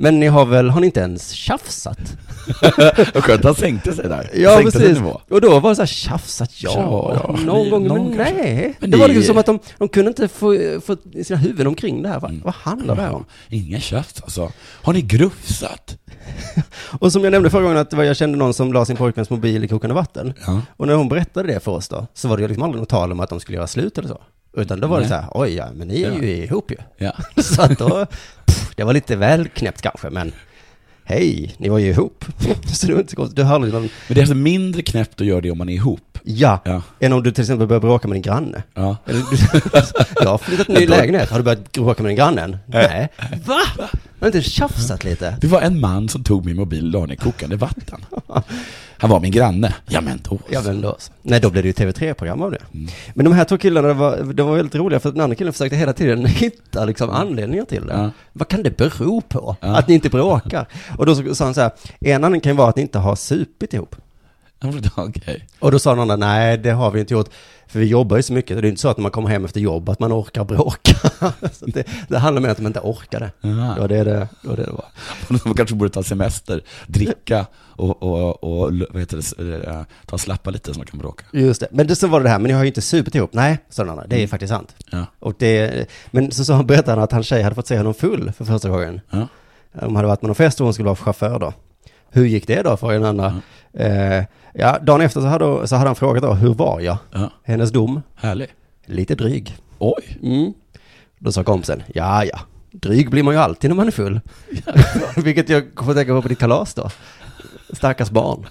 Men 0.00 0.20
ni 0.20 0.26
har 0.26 0.46
väl, 0.46 0.70
har 0.70 0.80
ni 0.80 0.86
inte 0.86 1.00
ens 1.00 1.30
tjafsat? 1.30 1.98
Vad 3.14 3.24
skönt, 3.24 3.44
han 3.44 3.54
sänkte 3.54 3.92
sig 3.92 4.08
där. 4.08 4.30
Ja, 4.34 4.56
sänkte 4.56 4.78
precis. 4.78 4.98
Och 5.28 5.40
då 5.40 5.60
var 5.60 5.70
det 5.70 5.76
så 5.76 5.82
här 5.82 5.86
tjafsat, 5.86 6.62
ja, 6.62 6.70
Ja, 6.74 7.20
ja, 7.28 7.44
någon 7.44 7.70
gång, 7.70 7.86
någon 7.86 8.08
men 8.08 8.16
kanske. 8.16 8.34
nej. 8.42 8.74
Men 8.80 8.90
det 8.90 8.96
var 8.96 9.08
ni- 9.08 9.14
liksom 9.14 9.26
som 9.34 9.38
att 9.38 9.46
de, 9.46 9.58
de 9.78 9.88
kunde 9.88 10.08
inte 10.08 10.28
få, 10.28 10.56
få 10.86 10.96
sina 11.24 11.38
huvuden 11.38 11.66
omkring 11.66 12.02
det 12.02 12.08
här. 12.08 12.20
Va? 12.20 12.28
Mm. 12.28 12.40
Vad 12.44 12.54
handlar 12.54 12.96
det 12.96 13.02
här 13.02 13.10
om? 13.12 13.24
Ingen 13.48 13.80
tjafs 13.80 14.22
alltså. 14.22 14.52
Har 14.82 14.92
ni 14.92 15.02
grufsat? 15.02 15.98
Och 16.98 17.12
som 17.12 17.24
jag 17.24 17.30
nämnde 17.30 17.50
förra 17.50 17.62
gången 17.62 17.78
att 17.78 17.90
det 17.90 17.96
var, 17.96 18.04
jag 18.04 18.16
kände 18.16 18.38
någon 18.38 18.54
som 18.54 18.72
la 18.72 18.84
sin 18.84 18.96
pojkväns 18.96 19.30
mobil 19.30 19.64
i 19.64 19.68
kokande 19.68 19.94
vatten. 19.94 20.32
Ja. 20.46 20.60
Och 20.76 20.86
när 20.86 20.94
hon 20.94 21.08
berättade 21.08 21.52
det 21.52 21.60
för 21.60 21.72
oss 21.72 21.88
då, 21.88 22.06
så 22.14 22.28
var 22.28 22.36
det 22.36 22.48
liksom 22.48 22.62
aldrig 22.62 22.80
något 22.80 22.88
tal 22.88 23.12
om 23.12 23.20
att 23.20 23.30
de 23.30 23.40
skulle 23.40 23.56
göra 23.56 23.66
slut 23.66 23.98
eller 23.98 24.08
så. 24.08 24.20
Utan 24.58 24.80
då 24.80 24.86
var 24.88 24.96
det 24.96 25.00
Nej. 25.02 25.08
så 25.08 25.14
här, 25.14 25.24
oj 25.30 25.54
ja, 25.54 25.66
men 25.74 25.88
ni 25.88 26.02
är 26.02 26.10
Ja. 26.12 26.18
ju 26.22 26.28
ihop 26.44 26.70
ju. 26.70 26.76
Ja. 26.96 27.12
Så 27.42 27.62
att 27.62 27.78
då, 27.78 28.06
pff, 28.46 28.70
det 28.76 28.84
var 28.84 28.92
lite 28.92 29.16
väl 29.16 29.48
knäppt 29.48 29.80
kanske, 29.82 30.10
men 30.10 30.32
hej, 31.04 31.54
ni 31.58 31.68
var 31.68 31.78
ju 31.78 31.86
ihop. 31.90 32.24
Så 32.72 32.86
det 32.86 32.92
var 32.92 33.00
inte 33.00 33.10
så 33.10 33.16
konstigt. 33.16 33.36
Du 33.36 33.42
hörde 33.42 33.66
någon, 33.66 33.82
Men 33.82 33.90
det 34.08 34.14
är 34.14 34.22
alltså 34.22 34.34
mindre 34.34 34.82
knäppt 34.82 35.20
att 35.20 35.26
göra 35.26 35.40
det 35.40 35.50
om 35.50 35.58
man 35.58 35.68
är 35.68 35.74
ihop. 35.74 36.18
ja, 36.22 36.60
Ja. 36.64 36.82
än 37.00 37.12
om 37.12 37.22
du 37.22 37.32
till 37.32 37.42
exempel 37.42 37.66
börjar 37.66 37.80
bråka 37.80 38.08
med 38.08 38.14
din 38.14 38.22
granne. 38.22 38.62
Ja. 38.74 38.96
Eller 39.06 39.20
du, 39.30 39.60
jag 40.22 40.28
har 40.30 40.38
flyttat 40.38 40.68
ny 40.68 40.86
lägenhet, 40.86 41.30
har 41.30 41.38
du 41.38 41.44
börjat 41.44 41.72
bråka 41.72 42.02
med 42.02 42.10
din 42.10 42.16
grannen? 42.16 42.56
Nej. 42.66 43.08
Va? 43.44 43.60
Har 44.20 44.26
inte 44.26 44.42
tjafsat 44.42 45.04
lite? 45.04 45.36
Det 45.40 45.46
var 45.46 45.60
en 45.60 45.80
man 45.80 46.08
som 46.08 46.24
tog 46.24 46.44
min 46.46 46.56
mobil 46.56 46.86
och 46.86 46.92
la 46.92 47.00
den 47.00 47.10
i 47.10 47.16
kokande 47.16 47.56
vatten. 47.56 48.00
Han 49.00 49.10
var 49.10 49.20
min 49.20 49.32
granne. 49.32 49.74
Ja 49.88 50.00
men 50.00 50.20
då 50.28 50.38
Ja 50.50 50.62
men 50.64 50.80
då 50.80 50.96
så. 50.98 51.12
Nej 51.22 51.40
då 51.40 51.50
blev 51.50 51.62
det 51.62 51.66
ju 51.68 51.72
TV3-program 51.72 52.42
av 52.42 52.50
det. 52.50 52.58
Mm. 52.74 52.88
Men 53.14 53.24
de 53.24 53.32
här 53.34 53.44
två 53.44 53.58
killarna 53.58 53.92
var, 53.92 54.32
de 54.32 54.46
var 54.48 54.56
väldigt 54.56 54.74
roliga 54.74 55.00
för 55.00 55.08
att 55.08 55.14
den 55.14 55.22
andra 55.24 55.34
killen 55.36 55.52
försökte 55.52 55.76
hela 55.76 55.92
tiden 55.92 56.26
hitta 56.26 56.84
liksom 56.84 57.10
anledningar 57.10 57.64
till 57.64 57.86
det. 57.86 57.92
Ja. 57.92 58.10
Vad 58.32 58.48
kan 58.48 58.62
det 58.62 58.76
bero 58.76 59.20
på? 59.20 59.56
Ja. 59.60 59.76
Att 59.78 59.88
ni 59.88 59.94
inte 59.94 60.08
bråkar? 60.10 60.66
Och 60.98 61.06
då 61.06 61.14
så- 61.14 61.34
sa 61.34 61.44
han 61.44 61.54
så 61.54 61.60
här, 61.60 61.70
en 62.00 62.14
anledning 62.24 62.40
kan 62.40 62.52
ju 62.52 62.56
vara 62.56 62.68
att 62.68 62.76
ni 62.76 62.82
inte 62.82 62.98
har 62.98 63.16
supit 63.16 63.74
ihop. 63.74 63.96
Okej. 64.96 65.46
Och 65.60 65.72
då 65.72 65.78
sa 65.78 65.90
den 65.90 66.00
andra, 66.00 66.16
nej 66.16 66.58
det 66.58 66.70
har 66.70 66.90
vi 66.90 67.00
inte 67.00 67.14
gjort. 67.14 67.28
För 67.66 67.78
vi 67.78 67.86
jobbar 67.86 68.16
ju 68.16 68.22
så 68.22 68.32
mycket, 68.32 68.62
det 68.62 68.66
är 68.66 68.70
inte 68.70 68.80
så 68.80 68.88
att 68.88 68.96
när 68.96 69.02
man 69.02 69.10
kommer 69.10 69.28
hem 69.28 69.44
efter 69.44 69.60
jobb 69.60 69.88
att 69.88 69.98
man 70.00 70.12
orkar 70.12 70.44
bråka. 70.44 70.92
det, 71.60 71.86
det 72.08 72.18
handlar 72.18 72.42
mer 72.42 72.48
om 72.48 72.52
att 72.52 72.58
man 72.58 72.66
inte 72.66 72.80
orkade. 72.80 73.30
Ja. 73.40 73.48
Det 73.48 73.80
var 73.80 73.88
det 73.88 74.04
det, 74.04 74.28
det, 74.42 74.48
var 74.48 74.56
det, 74.56 74.62
det 74.64 74.70
var. 74.70 74.84
Man 75.44 75.54
kanske 75.54 75.74
borde 75.74 75.90
ta 75.90 76.02
semester, 76.02 76.60
dricka 76.86 77.46
och, 77.76 78.02
och, 78.02 78.44
och 78.44 78.72
vad 78.90 79.00
heter 79.00 79.20
det, 79.44 79.66
eh, 79.66 79.82
ta 80.06 80.14
och 80.14 80.20
slappa 80.20 80.50
lite 80.50 80.72
så 80.72 80.78
man 80.78 80.86
kan 80.86 80.98
bråka. 80.98 81.24
Just 81.32 81.60
det. 81.60 81.68
Men 81.70 81.86
det, 81.86 81.96
så 81.96 82.06
var 82.06 82.20
det 82.20 82.24
det 82.24 82.30
här, 82.30 82.38
men 82.38 82.50
jag 82.50 82.58
har 82.58 82.64
ju 82.64 82.68
inte 82.68 82.82
supit 82.82 83.14
ihop. 83.14 83.32
Nej, 83.32 83.58
sa 83.70 83.82
den 83.82 83.90
andra, 83.90 84.06
det 84.06 84.16
är 84.16 84.18
Mm. 84.18 84.28
faktiskt 84.28 84.50
sant. 84.52 84.74
Ja. 84.90 85.06
Och 85.18 85.34
det, 85.38 85.86
men 86.10 86.30
så, 86.30 86.44
så 86.44 86.62
berättade 86.62 86.90
han 86.92 87.00
att 87.04 87.12
hans 87.12 87.26
tjej 87.26 87.42
hade 87.42 87.54
fått 87.54 87.66
se 87.66 87.76
honom 87.76 87.94
full 87.94 88.32
för 88.32 88.44
första 88.44 88.68
gången. 88.68 89.00
Ja. 89.10 89.28
De 89.80 89.96
hade 89.96 90.08
varit 90.08 90.22
med 90.22 90.28
någon 90.28 90.34
fest 90.34 90.60
och 90.60 90.64
hon 90.66 90.74
skulle 90.74 90.86
vara 90.86 90.96
chaufför 90.96 91.38
då. 91.38 91.52
Hur 92.10 92.24
gick 92.26 92.46
det 92.46 92.62
då, 92.62 92.76
frågade 92.76 92.98
den 92.98 93.06
andra. 93.08 93.42
Eh, 93.72 94.24
ja, 94.54 94.78
dagen 94.82 95.00
efter 95.00 95.20
så 95.20 95.26
hade, 95.26 95.68
så 95.68 95.76
hade 95.76 95.88
han 95.88 95.96
frågat 95.96 96.22
då, 96.22 96.32
hur 96.34 96.54
var 96.54 96.80
jag? 96.80 96.96
Ja. 97.12 97.30
Hennes 97.44 97.70
dom, 97.70 98.02
Härlig. 98.14 98.48
lite 98.86 99.14
dryg. 99.14 99.56
Oj. 99.78 100.18
Mm. 100.22 100.52
Då 101.18 101.32
sa 101.32 101.44
kompisen, 101.44 101.82
ja 101.94 102.24
ja, 102.24 102.38
dryg 102.70 103.10
blir 103.10 103.22
man 103.22 103.34
ju 103.34 103.40
alltid 103.40 103.70
när 103.70 103.76
man 103.76 103.86
är 103.86 103.90
full. 103.90 104.20
Vilket 105.16 105.48
jag 105.48 105.64
får 105.84 105.94
tänka 105.94 106.12
på 106.12 106.22
på 106.22 106.28
ditt 106.28 106.38
kalas 106.38 106.74
då. 106.74 106.90
Stackars 107.72 108.10
barn. 108.10 108.46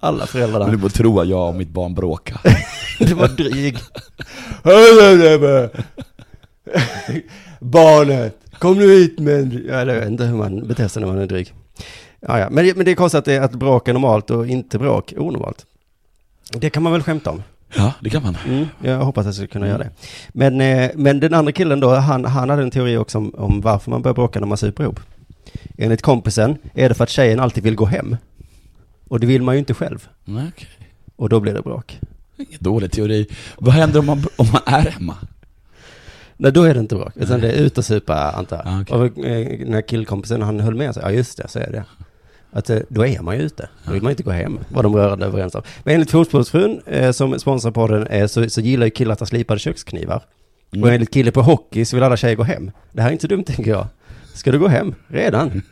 Alla 0.00 0.26
föräldrar 0.26 0.70
du 0.70 0.78
får 0.78 0.88
tro 0.88 1.20
att 1.20 1.28
jag 1.28 1.48
och 1.48 1.54
mitt 1.54 1.68
barn 1.68 1.94
bråkar. 1.94 2.40
Det 2.98 3.14
var 3.14 3.28
dryg. 3.28 3.78
Barnet, 7.60 8.39
kom 8.60 8.78
nu 8.78 8.88
hit 8.90 9.18
med 9.18 9.54
jag 9.68 9.86
vet 9.86 10.08
inte 10.08 10.24
hur 10.24 10.36
man 10.36 10.66
beter 10.68 10.88
sig 10.88 11.00
när 11.02 11.06
man 11.08 11.18
är 11.18 11.26
dryg. 11.26 11.54
Ja, 12.20 12.38
ja. 12.38 12.50
Men, 12.50 12.64
det- 12.64 12.76
men 12.76 12.84
det 12.84 12.90
är 12.90 12.94
konstigt 12.94 13.18
att, 13.18 13.24
det, 13.24 13.38
att 13.38 13.54
bråk 13.54 13.88
är 13.88 13.92
normalt 13.92 14.30
och 14.30 14.46
inte 14.46 14.78
bråk 14.78 15.12
onormalt. 15.16 15.66
Det 16.52 16.70
kan 16.70 16.82
man 16.82 16.92
väl 16.92 17.02
skämta 17.02 17.30
om? 17.30 17.42
Ja, 17.76 17.92
det 18.00 18.10
kan 18.10 18.22
man. 18.22 18.36
Mm, 18.48 18.66
jag 18.82 18.98
hoppas 19.04 19.20
att 19.20 19.26
jag 19.26 19.34
ska 19.34 19.46
kunna 19.46 19.66
göra 19.68 19.78
det. 19.78 19.90
Men, 20.28 20.60
eh, 20.60 20.90
men 20.94 21.20
den 21.20 21.34
andra 21.34 21.52
killen 21.52 21.80
då, 21.80 21.94
han, 21.94 22.24
han 22.24 22.50
hade 22.50 22.62
en 22.62 22.70
teori 22.70 22.96
också 22.96 23.18
om, 23.18 23.34
om 23.34 23.60
varför 23.60 23.90
man 23.90 24.02
börjar 24.02 24.14
bråka 24.14 24.40
när 24.40 24.46
man 24.46 24.58
super 24.58 24.82
ihop. 24.84 25.00
Enligt 25.78 26.02
kompisen 26.02 26.58
är 26.74 26.88
det 26.88 26.94
för 26.94 27.04
att 27.04 27.10
tjejen 27.10 27.40
alltid 27.40 27.64
vill 27.64 27.74
gå 27.76 27.84
hem. 27.86 28.16
Och 29.08 29.20
det 29.20 29.26
vill 29.26 29.42
man 29.42 29.54
ju 29.54 29.58
inte 29.58 29.74
själv. 29.74 30.08
Nej, 30.24 30.44
okej. 30.56 30.68
Och 31.16 31.28
då 31.28 31.40
blir 31.40 31.54
det 31.54 31.62
bråk. 31.62 31.98
Ingen 32.36 32.58
dålig 32.62 32.92
teori. 32.92 33.26
Vad 33.58 33.74
händer 33.74 33.98
om 34.00 34.06
man, 34.06 34.24
om 34.36 34.46
man 34.52 34.62
är 34.66 34.90
hemma? 34.90 35.16
Nej, 36.42 36.52
då 36.52 36.62
är 36.62 36.74
det 36.74 36.80
inte 36.80 36.94
bråk. 36.94 37.12
Utan 37.16 37.40
det 37.40 37.52
är 37.52 37.62
ut 37.62 37.78
och 37.78 37.84
supa, 37.84 38.30
antar 38.30 38.56
jag. 38.56 38.66
Ah, 38.66 38.80
okej. 38.80 38.96
Och 38.96 39.26
eh, 39.26 39.58
den 39.58 39.74
här 39.74 39.82
killkompisen, 39.82 40.42
han 40.42 40.60
höll 40.60 40.74
med 40.74 40.94
sig. 40.94 41.02
Ja, 41.02 41.10
just 41.10 41.38
det, 41.38 41.48
så 41.48 41.58
är 41.58 41.72
det. 41.72 41.84
Att 42.52 42.70
eh, 42.70 42.78
då 42.88 43.06
är 43.06 43.20
man 43.20 43.36
ju 43.36 43.42
ute. 43.42 43.68
Då 43.86 43.92
vill 43.92 44.02
man 44.02 44.10
inte 44.10 44.22
gå 44.22 44.30
hem, 44.30 44.58
var 44.68 44.82
de 44.82 44.96
rörande 44.96 45.26
överens 45.26 45.54
om. 45.54 45.62
Men 45.84 45.94
enligt 45.94 46.10
Fotbollsfrun, 46.10 46.80
eh, 46.86 47.10
som 47.10 47.38
sponsrar 47.38 47.70
podden, 47.70 48.06
eh, 48.06 48.26
så, 48.26 48.50
så 48.50 48.60
gillar 48.60 48.86
ju 48.86 48.90
killar 48.90 49.12
att 49.12 49.20
ha 49.20 49.26
slipade 49.26 49.60
köksknivar. 49.60 50.22
Mm. 50.72 50.84
Och 50.84 50.92
enligt 50.92 51.10
kille 51.10 51.32
på 51.32 51.42
hockey 51.42 51.84
så 51.84 51.96
vill 51.96 52.04
alla 52.04 52.16
tjejer 52.16 52.36
gå 52.36 52.42
hem. 52.42 52.70
Det 52.92 53.02
här 53.02 53.08
är 53.08 53.12
inte 53.12 53.28
dumt, 53.28 53.44
tänker 53.44 53.70
jag. 53.70 53.86
Ska 54.34 54.52
du 54.52 54.58
gå 54.58 54.68
hem? 54.68 54.94
Redan? 55.08 55.62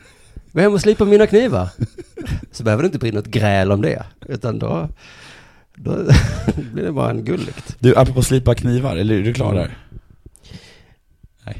Gå 0.51 0.61
hem 0.61 0.73
och 0.73 0.81
slipa 0.81 1.05
mina 1.05 1.27
knivar. 1.27 1.69
Så 2.51 2.63
behöver 2.63 2.83
det 2.83 2.87
inte 2.87 2.99
bli 2.99 3.11
något 3.11 3.27
gräl 3.27 3.71
om 3.71 3.81
det. 3.81 4.03
Utan 4.27 4.59
då, 4.59 4.89
då 5.75 5.95
blir 6.73 6.83
det 6.83 6.91
bara 6.91 7.09
en 7.09 7.25
gulligt. 7.25 7.75
Du, 7.79 7.95
apropå 7.95 8.21
slipa 8.23 8.55
knivar, 8.55 8.95
eller 8.95 9.15
är 9.15 9.21
du 9.21 9.33
klar 9.33 9.53
där? 9.53 9.77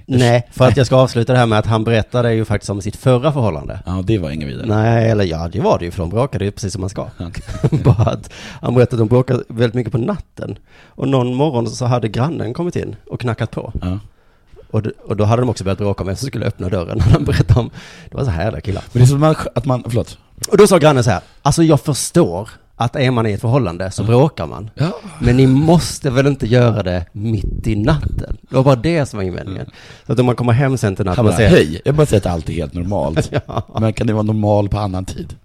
Nej. 0.05 0.19
Nej, 0.19 0.47
för 0.51 0.67
att 0.67 0.77
jag 0.77 0.85
ska 0.85 0.95
avsluta 0.95 1.33
det 1.33 1.39
här 1.39 1.45
med 1.45 1.59
att 1.59 1.65
han 1.65 1.83
berättade 1.83 2.33
ju 2.33 2.45
faktiskt 2.45 2.69
om 2.69 2.81
sitt 2.81 2.95
förra 2.95 3.31
förhållande. 3.31 3.79
Ja, 3.85 4.03
det 4.05 4.17
var 4.17 4.29
ingen 4.29 4.47
vidare. 4.47 4.65
Nej, 4.67 5.09
eller 5.09 5.23
ja, 5.23 5.49
det 5.51 5.59
var 5.59 5.79
det 5.79 5.85
ju, 5.85 5.91
för 5.91 5.99
de 5.99 6.09
bråkade 6.09 6.45
ju 6.45 6.51
precis 6.51 6.73
som 6.73 6.81
man 6.81 6.89
ska. 6.89 7.07
Bara 7.83 8.11
att 8.11 8.31
han 8.61 8.73
berättade 8.73 8.95
att 8.95 9.09
de 9.09 9.15
bråkade 9.15 9.43
väldigt 9.47 9.73
mycket 9.73 9.91
på 9.91 9.97
natten. 9.97 10.57
Och 10.85 11.07
någon 11.07 11.33
morgon 11.33 11.67
så 11.69 11.85
hade 11.85 12.07
grannen 12.07 12.53
kommit 12.53 12.75
in 12.75 12.95
och 13.07 13.19
knackat 13.19 13.51
på. 13.51 13.73
Ja. 13.81 13.99
Och, 14.71 14.85
och 15.05 15.17
då 15.17 15.23
hade 15.23 15.41
de 15.41 15.49
också 15.49 15.63
börjat 15.63 15.77
bråka 15.77 16.03
om 16.03 16.07
vem 16.07 16.15
som 16.15 16.27
skulle 16.27 16.45
öppna 16.45 16.69
dörren. 16.69 16.99
Han 17.11 17.25
berättade 17.25 17.59
om, 17.59 17.69
det 18.09 18.17
var 18.17 18.23
så 18.23 18.29
härliga 18.29 18.61
killar. 18.61 18.83
Men 18.91 18.99
det 18.99 19.05
är 19.05 19.07
som 19.07 19.35
att 19.55 19.65
man 19.65 19.83
förlåt. 19.87 20.17
Och 20.49 20.57
då 20.57 20.67
sa 20.67 20.77
grannen 20.77 21.03
så 21.03 21.09
här, 21.09 21.21
alltså 21.41 21.63
jag 21.63 21.81
förstår 21.81 22.49
att 22.79 22.95
är 22.95 23.11
man 23.11 23.27
i 23.27 23.31
ett 23.31 23.41
förhållande 23.41 23.91
så 23.91 24.03
bråkar 24.03 24.47
man. 24.47 24.69
Ja. 24.75 24.91
Men 25.19 25.37
ni 25.37 25.47
måste 25.47 26.09
väl 26.09 26.27
inte 26.27 26.47
göra 26.47 26.83
det 26.83 27.05
mitt 27.11 27.67
i 27.67 27.75
natten? 27.75 28.37
Det 28.49 28.55
var 28.55 28.63
bara 28.63 28.75
det 28.75 29.05
som 29.05 29.17
var 29.17 29.23
invändningen. 29.23 29.69
Så 30.05 30.13
att 30.13 30.19
om 30.19 30.25
man 30.25 30.35
kommer 30.35 30.53
hem 30.53 30.77
sen 30.77 30.95
till 30.95 31.05
natten 31.05 31.27
och 31.27 31.33
ser, 31.33 31.49
hej, 31.49 31.81
jag 31.85 31.95
bara 31.95 32.05
säger 32.05 32.21
att 32.21 32.33
allt 32.33 32.49
är 32.49 32.53
helt 32.53 32.73
normalt. 32.73 33.31
Ja. 33.47 33.79
Men 33.79 33.93
kan 33.93 34.07
det 34.07 34.13
vara 34.13 34.23
normal 34.23 34.69
på 34.69 34.77
annan 34.79 35.05
tid? 35.05 35.35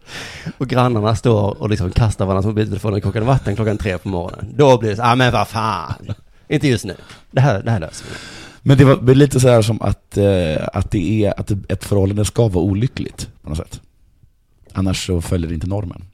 och 0.58 0.68
grannarna 0.68 1.16
står 1.16 1.62
och 1.62 1.70
liksom 1.70 1.90
kastar 1.90 2.26
varandras 2.26 2.46
mobiltelefoner 2.46 2.98
i 2.98 3.00
kokande 3.00 3.26
vatten 3.26 3.56
klockan 3.56 3.78
tre 3.78 3.98
på 3.98 4.08
morgonen. 4.08 4.54
Då 4.56 4.78
blir 4.78 4.90
det 4.90 4.96
så, 4.96 5.02
ah 5.02 5.14
men 5.14 5.32
vad 5.32 5.48
fan. 5.48 6.14
Inte 6.48 6.68
just 6.68 6.84
nu. 6.84 6.94
Det 7.30 7.40
här, 7.40 7.62
det 7.62 7.70
här 7.70 7.80
löser 7.80 8.06
vi. 8.10 8.16
Men 8.62 8.78
det 8.78 8.84
var 8.84 9.14
lite 9.14 9.40
så 9.40 9.48
här 9.48 9.62
som 9.62 9.82
att, 9.82 10.16
eh, 10.16 10.68
att 10.72 10.90
det 10.90 11.24
är, 11.24 11.40
att 11.40 11.50
ett 11.50 11.84
förhållande 11.84 12.24
ska 12.24 12.48
vara 12.48 12.64
olyckligt 12.64 13.28
på 13.42 13.48
något 13.48 13.58
sätt. 13.58 13.80
Annars 14.72 15.06
så 15.06 15.20
följer 15.20 15.48
det 15.48 15.54
inte 15.54 15.66
normen. 15.66 16.04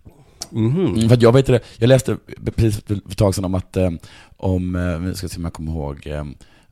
Mhm. 0.51 0.87
Mm, 0.87 1.09
för 1.09 1.19
jag 1.21 1.33
vet 1.33 1.47
det, 1.47 1.61
jag 1.77 1.89
läste 1.89 2.17
precis 2.57 2.81
för 2.87 2.95
ett 2.95 3.19
tag 3.19 3.35
sedan 3.35 3.45
om 3.45 3.55
att, 3.55 3.77
eh, 3.77 3.91
om, 4.37 4.77
eh, 4.77 5.01
nu 5.01 5.15
ska 5.15 5.29
se 5.29 5.37
om 5.37 5.45
jag 5.45 5.53
kommer 5.53 5.73
ihåg, 5.73 6.07
eh, 6.07 6.25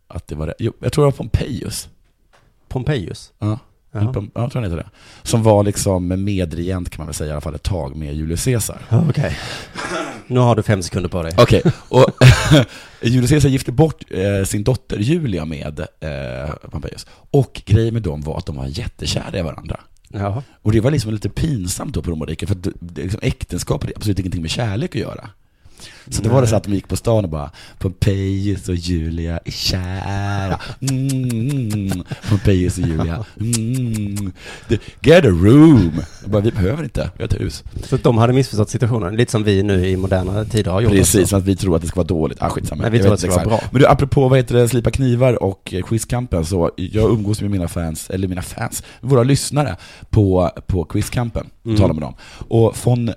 att 0.08 0.28
det 0.28 0.34
var 0.34 0.46
det, 0.46 0.54
jo, 0.58 0.72
jag 0.80 0.92
tror 0.92 1.04
det 1.04 1.10
var 1.10 1.16
Pompejus. 1.16 1.88
Pompejus. 2.68 3.32
Ja. 3.38 3.58
Ja. 3.92 4.00
Jag 4.00 4.12
tror 4.52 4.54
han 4.54 4.64
heter 4.64 4.76
det. 4.76 4.90
Som 5.22 5.42
var 5.42 5.62
liksom 5.64 6.24
medregent 6.24 6.90
kan 6.90 7.00
man 7.00 7.06
väl 7.06 7.14
säga 7.14 7.28
i 7.28 7.32
alla 7.32 7.40
fall 7.40 7.54
ett 7.54 7.62
tag 7.62 7.96
med 7.96 8.14
Julius 8.14 8.44
Caesar. 8.44 8.78
Okej. 9.08 9.38
Nu 10.26 10.40
har 10.40 10.56
du 10.56 10.62
fem 10.62 10.82
sekunder 10.82 11.08
på 11.08 11.22
dig. 11.22 11.34
Okej, 11.38 11.62
och 11.88 12.06
Julius 13.02 13.30
Caesar 13.30 13.48
gifte 13.48 13.72
bort 13.72 14.04
eh, 14.10 14.44
sin 14.44 14.64
dotter 14.64 14.98
Julia 14.98 15.44
med 15.44 15.80
eh, 15.80 16.54
Pompejus. 16.70 17.06
Och 17.30 17.62
grejen 17.66 17.94
med 17.94 18.02
dem 18.02 18.20
var 18.20 18.38
att 18.38 18.46
de 18.46 18.56
var 18.56 18.66
jättekära 18.66 19.38
i 19.38 19.42
varandra. 19.42 19.80
Ja. 20.08 20.42
Och 20.62 20.72
det 20.72 20.80
var 20.80 20.90
liksom 20.90 21.12
lite 21.12 21.28
pinsamt 21.28 21.94
då 21.94 22.02
på 22.02 22.10
romarriket, 22.10 22.48
för 22.48 22.56
att 22.56 22.62
det, 22.62 22.72
det, 22.80 23.02
liksom, 23.02 23.20
äktenskap 23.22 23.82
hade 23.82 23.92
absolut 23.96 24.18
ingenting 24.18 24.42
med 24.42 24.50
kärlek 24.50 24.96
att 24.96 25.02
göra. 25.02 25.30
Så 26.10 26.22
det 26.22 26.28
var 26.28 26.40
det 26.40 26.46
så 26.48 26.56
att 26.56 26.64
de 26.64 26.74
gick 26.74 26.88
på 26.88 26.96
stan 26.96 27.24
och 27.24 27.30
bara 27.30 27.50
Pompejus 27.78 28.68
och 28.68 28.74
Julia 28.74 29.40
är 29.44 29.50
kära. 29.50 30.60
Mm, 30.80 32.04
Pompejus 32.28 32.78
och 32.78 32.84
Julia. 32.88 33.24
Mm, 33.40 34.32
get 35.00 35.24
a 35.24 35.28
room. 35.28 35.92
Jag 36.22 36.30
bara, 36.30 36.42
vi 36.42 36.50
behöver 36.50 36.82
inte, 36.84 37.10
vi 37.16 37.22
har 37.22 37.28
ett 37.28 37.40
hus. 37.40 37.64
Så 37.84 37.96
de 37.96 38.18
hade 38.18 38.32
missförstått 38.32 38.70
situationen, 38.70 39.16
lite 39.16 39.32
som 39.32 39.44
vi 39.44 39.62
nu 39.62 39.86
i 39.88 39.96
moderna 39.96 40.44
tider 40.44 40.70
har 40.70 40.80
gjort. 40.80 40.92
Precis, 40.92 41.28
som 41.28 41.38
att 41.38 41.44
vi 41.44 41.56
tror 41.56 41.76
att 41.76 41.82
det 41.82 41.88
ska 41.88 41.96
vara 41.96 42.06
dåligt. 42.06 42.38
Ah, 42.42 42.48
skitsamma. 42.48 42.82
Nej, 42.82 42.90
vi 42.90 42.96
Jag 42.98 43.04
tror 43.04 43.14
att 43.14 43.20
det 43.20 43.26
ska 43.26 43.36
vara 43.36 43.48
bra. 43.48 43.60
Men 43.70 43.80
du, 43.80 43.86
apropå 43.86 44.28
vad 44.28 44.38
heter 44.38 44.54
det, 44.54 44.68
slipa 44.68 44.90
knivar 44.90 45.42
och 45.42 45.74
eh, 45.74 45.82
quizkampen, 45.82 46.44
så 46.44 46.70
jag 46.76 47.10
umgås 47.10 47.40
med 47.40 47.50
mina 47.50 47.68
fans, 47.68 48.10
eller 48.10 48.28
mina 48.28 48.42
fans, 48.42 48.82
våra 49.00 49.22
lyssnare 49.22 49.76
på, 50.10 50.50
på 50.66 50.84
quizkampen, 50.84 51.46
Mm. 51.64 51.76
talar 51.80 51.94
med 51.94 52.02
dem. 52.02 52.14
Och 52.48 52.76
von, 52.84 53.12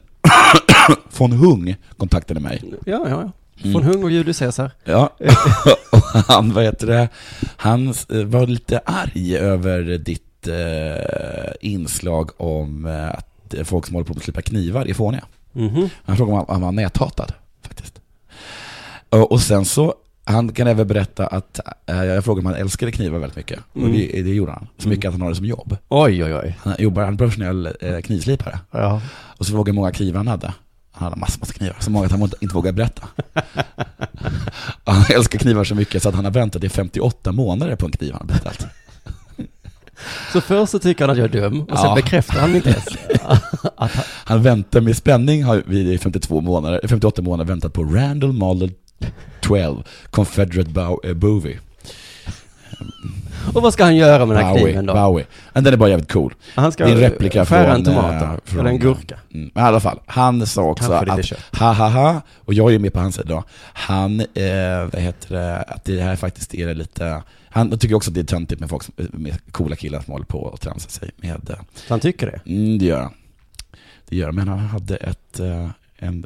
von 1.17 1.31
Hung 1.31 1.75
kontaktade 1.97 2.39
mig. 2.39 2.63
Ja, 2.85 3.03
ja, 3.09 3.09
ja. 3.09 3.31
Mm. 3.63 3.73
Från 3.73 3.83
Hung 3.83 4.03
och 4.03 4.11
Julius 4.11 4.39
Caesar. 4.39 4.71
Ja, 4.83 5.09
och 5.91 5.99
han, 6.27 6.53
vad 6.53 6.63
heter 6.63 6.87
det, 6.87 7.09
han 7.57 7.87
eh, 7.87 8.23
var 8.23 8.47
lite 8.47 8.81
arg 8.85 9.37
över 9.37 9.81
ditt 9.83 10.47
eh, 10.47 11.53
inslag 11.61 12.41
om 12.41 12.85
eh, 12.85 13.09
att 13.09 13.67
folk 13.67 13.85
som 13.85 13.95
håller 13.95 14.07
på 14.07 14.13
att 14.13 14.23
slipa 14.23 14.41
knivar 14.41 14.89
är 14.89 14.93
fåniga. 14.93 15.23
Mhm. 15.51 15.89
Han 16.05 16.17
frågade 16.17 16.37
om 16.37 16.45
han, 16.47 16.55
han 16.55 16.61
var 16.61 16.71
näthatad, 16.71 17.33
faktiskt. 17.61 18.01
Och 19.09 19.41
sen 19.41 19.65
så, 19.65 19.93
han 20.23 20.51
kan 20.53 20.67
även 20.67 20.87
berätta 20.87 21.27
att, 21.27 21.59
eh, 21.85 22.03
jag 22.03 22.23
frågade 22.25 22.47
om 22.47 22.53
han 22.53 22.61
älskade 22.61 22.91
knivar 22.91 23.19
väldigt 23.19 23.37
mycket. 23.37 23.59
Och 23.73 23.77
Mm. 23.81 23.91
det, 23.91 24.21
det 24.21 24.29
gjorde 24.33 24.51
han. 24.51 24.67
Så 24.77 24.89
mycket 24.89 25.05
att 25.07 25.13
han 25.13 25.21
har 25.21 25.29
det 25.29 25.35
som 25.35 25.45
jobb. 25.45 25.77
Oj, 25.89 26.23
oj, 26.23 26.35
oj. 26.35 26.57
Han 26.59 26.75
jobbar, 26.79 27.03
han 27.03 27.13
är 27.13 27.17
professionell 27.17 27.69
eh, 27.81 27.99
knivslipare. 28.01 28.59
Ja. 28.71 29.01
Och 29.37 29.45
så 29.45 29.51
frågade 29.51 29.69
jag 29.69 29.73
hur 29.73 29.81
många 29.81 29.91
knivar 29.91 30.17
han 30.17 30.27
hade. 30.27 30.53
Han 30.91 31.03
hade 31.03 31.15
massor, 31.19 31.39
massor 31.39 31.53
knivar, 31.53 31.75
så 31.79 31.91
många 31.91 32.05
att 32.05 32.11
han 32.11 32.21
inte, 32.21 32.37
inte 32.41 32.55
vågade 32.55 32.73
berätta. 32.75 33.07
han 34.83 35.05
älskar 35.15 35.39
knivar 35.39 35.63
så 35.63 35.75
mycket 35.75 36.03
så 36.03 36.09
att 36.09 36.15
han 36.15 36.25
har 36.25 36.31
väntat 36.31 36.63
i 36.63 36.69
58 36.69 37.31
månader 37.31 37.75
på 37.75 37.85
en 37.85 37.91
kniv 37.91 38.11
han 38.13 38.21
har 38.21 38.27
beställt. 38.27 38.65
Så 40.33 40.41
först 40.41 40.71
så 40.71 40.79
tycker 40.79 41.03
han 41.03 41.09
att 41.11 41.17
jag 41.17 41.35
är 41.35 41.41
dum, 41.41 41.61
och 41.61 41.77
sen 41.77 41.89
Ja. 41.89 41.95
bekräftar 41.95 42.39
han 42.39 42.55
inte 42.55 42.69
ens 42.69 42.87
att 42.87 43.61
han... 43.75 43.89
Han 44.25 44.43
väntar 44.43 44.81
med 44.81 44.97
spänning, 44.97 45.43
har 45.43 45.63
vi 45.65 45.93
i 45.93 45.97
52 45.97 46.41
månader, 46.41 46.79
58 46.87 47.21
månader 47.21 47.45
väntat 47.53 47.73
på 47.73 47.83
Randall 47.83 48.33
Model 48.33 48.71
12 49.41 49.83
Confederate 50.09 50.69
Bow, 50.69 50.99
eh, 51.03 51.13
Bowie. 51.13 51.59
Och 53.53 53.61
vad 53.61 53.73
ska 53.73 53.83
han 53.83 53.95
göra 53.95 54.25
med 54.25 54.37
den 54.37 54.45
här 54.45 54.51
Bowie, 54.53 54.65
kniven 54.65 54.85
då? 54.85 54.93
Bowie. 54.93 55.25
Men 55.53 55.63
den 55.63 55.73
är 55.73 55.77
bara 55.77 55.89
jävligt 55.89 56.11
cool. 56.11 56.33
Han 56.55 56.71
ska 56.71 56.85
Det 56.85 56.91
är 56.91 56.95
en 56.95 57.01
replika 57.01 57.45
skära 57.45 57.65
från, 57.65 57.75
en 57.75 57.83
tomat 57.85 58.21
eh, 58.23 58.31
då? 58.33 58.39
från- 58.45 58.59
Eller 58.59 58.69
en 58.69 58.79
gurka? 58.79 59.15
Mm. 59.33 59.51
Men 59.53 59.63
i 59.63 59.67
alla 59.67 59.79
fall, 59.79 59.99
han 60.05 60.47
sa 60.47 60.63
också 60.63 60.93
att 60.93 61.09
ha 61.59 61.73
ha 61.73 61.87
ha, 61.89 62.21
och 62.37 62.53
jag 62.53 62.73
är 62.73 62.79
med 62.79 62.93
på 62.93 62.99
hans 62.99 63.15
sida 63.15 63.27
då. 63.29 63.43
Han, 63.73 64.19
eh, 64.19 64.25
vad 64.93 65.01
heter 65.01 65.35
det, 65.35 65.57
att 65.61 65.85
det 65.85 66.01
här 66.01 66.15
faktiskt 66.15 66.53
är 66.55 66.73
lite, 66.75 67.23
han 67.49 67.79
tycker 67.79 67.95
också 67.95 68.09
att 68.09 68.13
det 68.15 68.21
är 68.21 68.25
töntigt 68.25 68.59
med 68.61 68.69
folk 68.69 68.83
som, 68.83 68.93
med 68.97 69.37
coola 69.51 69.75
killar 69.75 70.01
som 70.01 70.11
håller 70.11 70.25
på 70.25 70.39
och 70.39 70.61
tramsar 70.61 70.89
sig 70.89 71.09
med, 71.17 71.49
eh, 71.49 71.55
Så 71.75 71.93
han 71.93 71.99
tycker 71.99 72.25
det? 72.45 72.51
mm, 72.51 72.77
det 72.79 72.85
gör 72.85 73.01
han. 73.01 73.13
Det 74.09 74.15
gör 74.15 74.25
han, 74.25 74.35
men 74.35 74.47
han 74.47 74.59
hade 74.59 74.95
ett, 74.95 75.39
en 75.97 76.25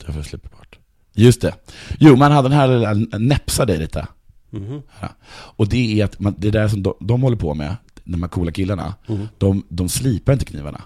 Förlåt, 0.00 0.16
jag 0.16 0.24
får 0.24 0.28
slippa 0.28 0.48
bort. 0.56 0.78
Just 1.14 1.40
det. 1.40 1.54
Jo, 1.98 2.16
man 2.16 2.32
hade 2.32 2.48
den 2.48 2.58
här 2.58 2.68
lilla 2.68 2.94
näpsa 3.18 3.66
dig 3.66 3.78
lite. 3.78 4.06
Mhm. 4.50 4.82
Ja. 5.00 5.08
Och 5.30 5.68
det 5.68 6.00
är 6.00 6.04
att 6.04 6.20
man, 6.20 6.34
det 6.38 6.48
är 6.48 6.52
där 6.52 6.68
som 6.68 6.82
de, 6.82 6.94
de 7.00 7.22
håller 7.22 7.36
på 7.36 7.54
med, 7.54 7.76
de 8.04 8.22
här 8.22 8.28
coola 8.30 8.52
killarna, 8.52 8.94
Mhm. 9.06 9.28
de, 9.38 9.64
de 9.68 9.88
slipar 9.88 10.32
inte 10.32 10.44
knivarna. 10.44 10.80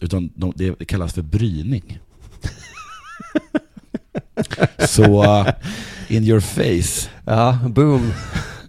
Utan 0.00 0.30
de, 0.34 0.52
det 0.56 0.84
kallas 0.84 1.14
för 1.14 1.22
bryning. 1.22 1.98
Så, 4.88 5.24
uh, 5.40 5.48
in 6.08 6.24
your 6.24 6.40
face. 6.40 7.10
Ja, 7.24 7.58
boom. 7.68 8.12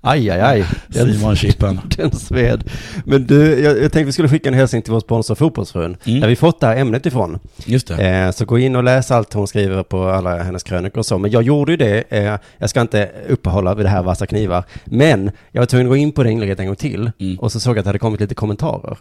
Aj, 0.01 0.29
aj, 0.29 0.39
aj. 0.41 0.65
Den- 0.87 1.13
Simon 1.13 1.35
Chippen. 1.35 1.79
Den 1.97 2.11
sved. 2.11 2.63
Men 3.05 3.27
du, 3.27 3.59
jag, 3.59 3.71
jag 3.77 3.79
tänkte 3.91 4.03
vi 4.03 4.11
skulle 4.11 4.29
skicka 4.29 4.49
en 4.49 4.55
hälsning 4.55 4.81
till 4.81 4.93
vår 4.93 4.99
sponsor 4.99 5.35
Fotbollsfrun. 5.35 5.97
Mm. 6.05 6.19
Där 6.19 6.27
vi 6.27 6.35
fått 6.35 6.59
det 6.59 6.67
här 6.67 6.75
ämnet 6.77 7.05
ifrån. 7.05 7.39
Just 7.65 7.87
det. 7.87 8.07
Eh, 8.07 8.31
så 8.31 8.45
gå 8.45 8.59
in 8.59 8.75
och 8.75 8.83
läs 8.83 9.11
allt 9.11 9.33
hon 9.33 9.47
skriver 9.47 9.83
på 9.83 10.03
alla 10.09 10.43
hennes 10.43 10.63
krönikor 10.63 10.99
och 10.99 11.05
så. 11.05 11.17
Men 11.17 11.31
jag 11.31 11.43
gjorde 11.43 11.71
ju 11.71 11.77
det. 11.77 12.03
Eh, 12.09 12.37
jag 12.57 12.69
ska 12.69 12.81
inte 12.81 13.09
uppehålla 13.29 13.75
vid 13.75 13.85
det 13.85 13.89
här 13.89 14.03
vassa 14.03 14.25
knivar. 14.25 14.63
Men 14.85 15.31
jag 15.51 15.61
var 15.61 15.65
tvungen 15.65 15.87
att 15.87 15.91
gå 15.91 15.95
in 15.97 16.11
på 16.11 16.23
det 16.23 16.31
inlägget 16.31 16.59
en 16.59 16.65
gång 16.67 16.75
till. 16.75 17.11
Mm. 17.19 17.39
Och 17.39 17.51
så 17.51 17.59
såg 17.59 17.71
jag 17.71 17.79
att 17.79 17.85
det 17.85 17.89
hade 17.89 17.99
kommit 17.99 18.19
lite 18.21 18.35
kommentarer. 18.35 18.97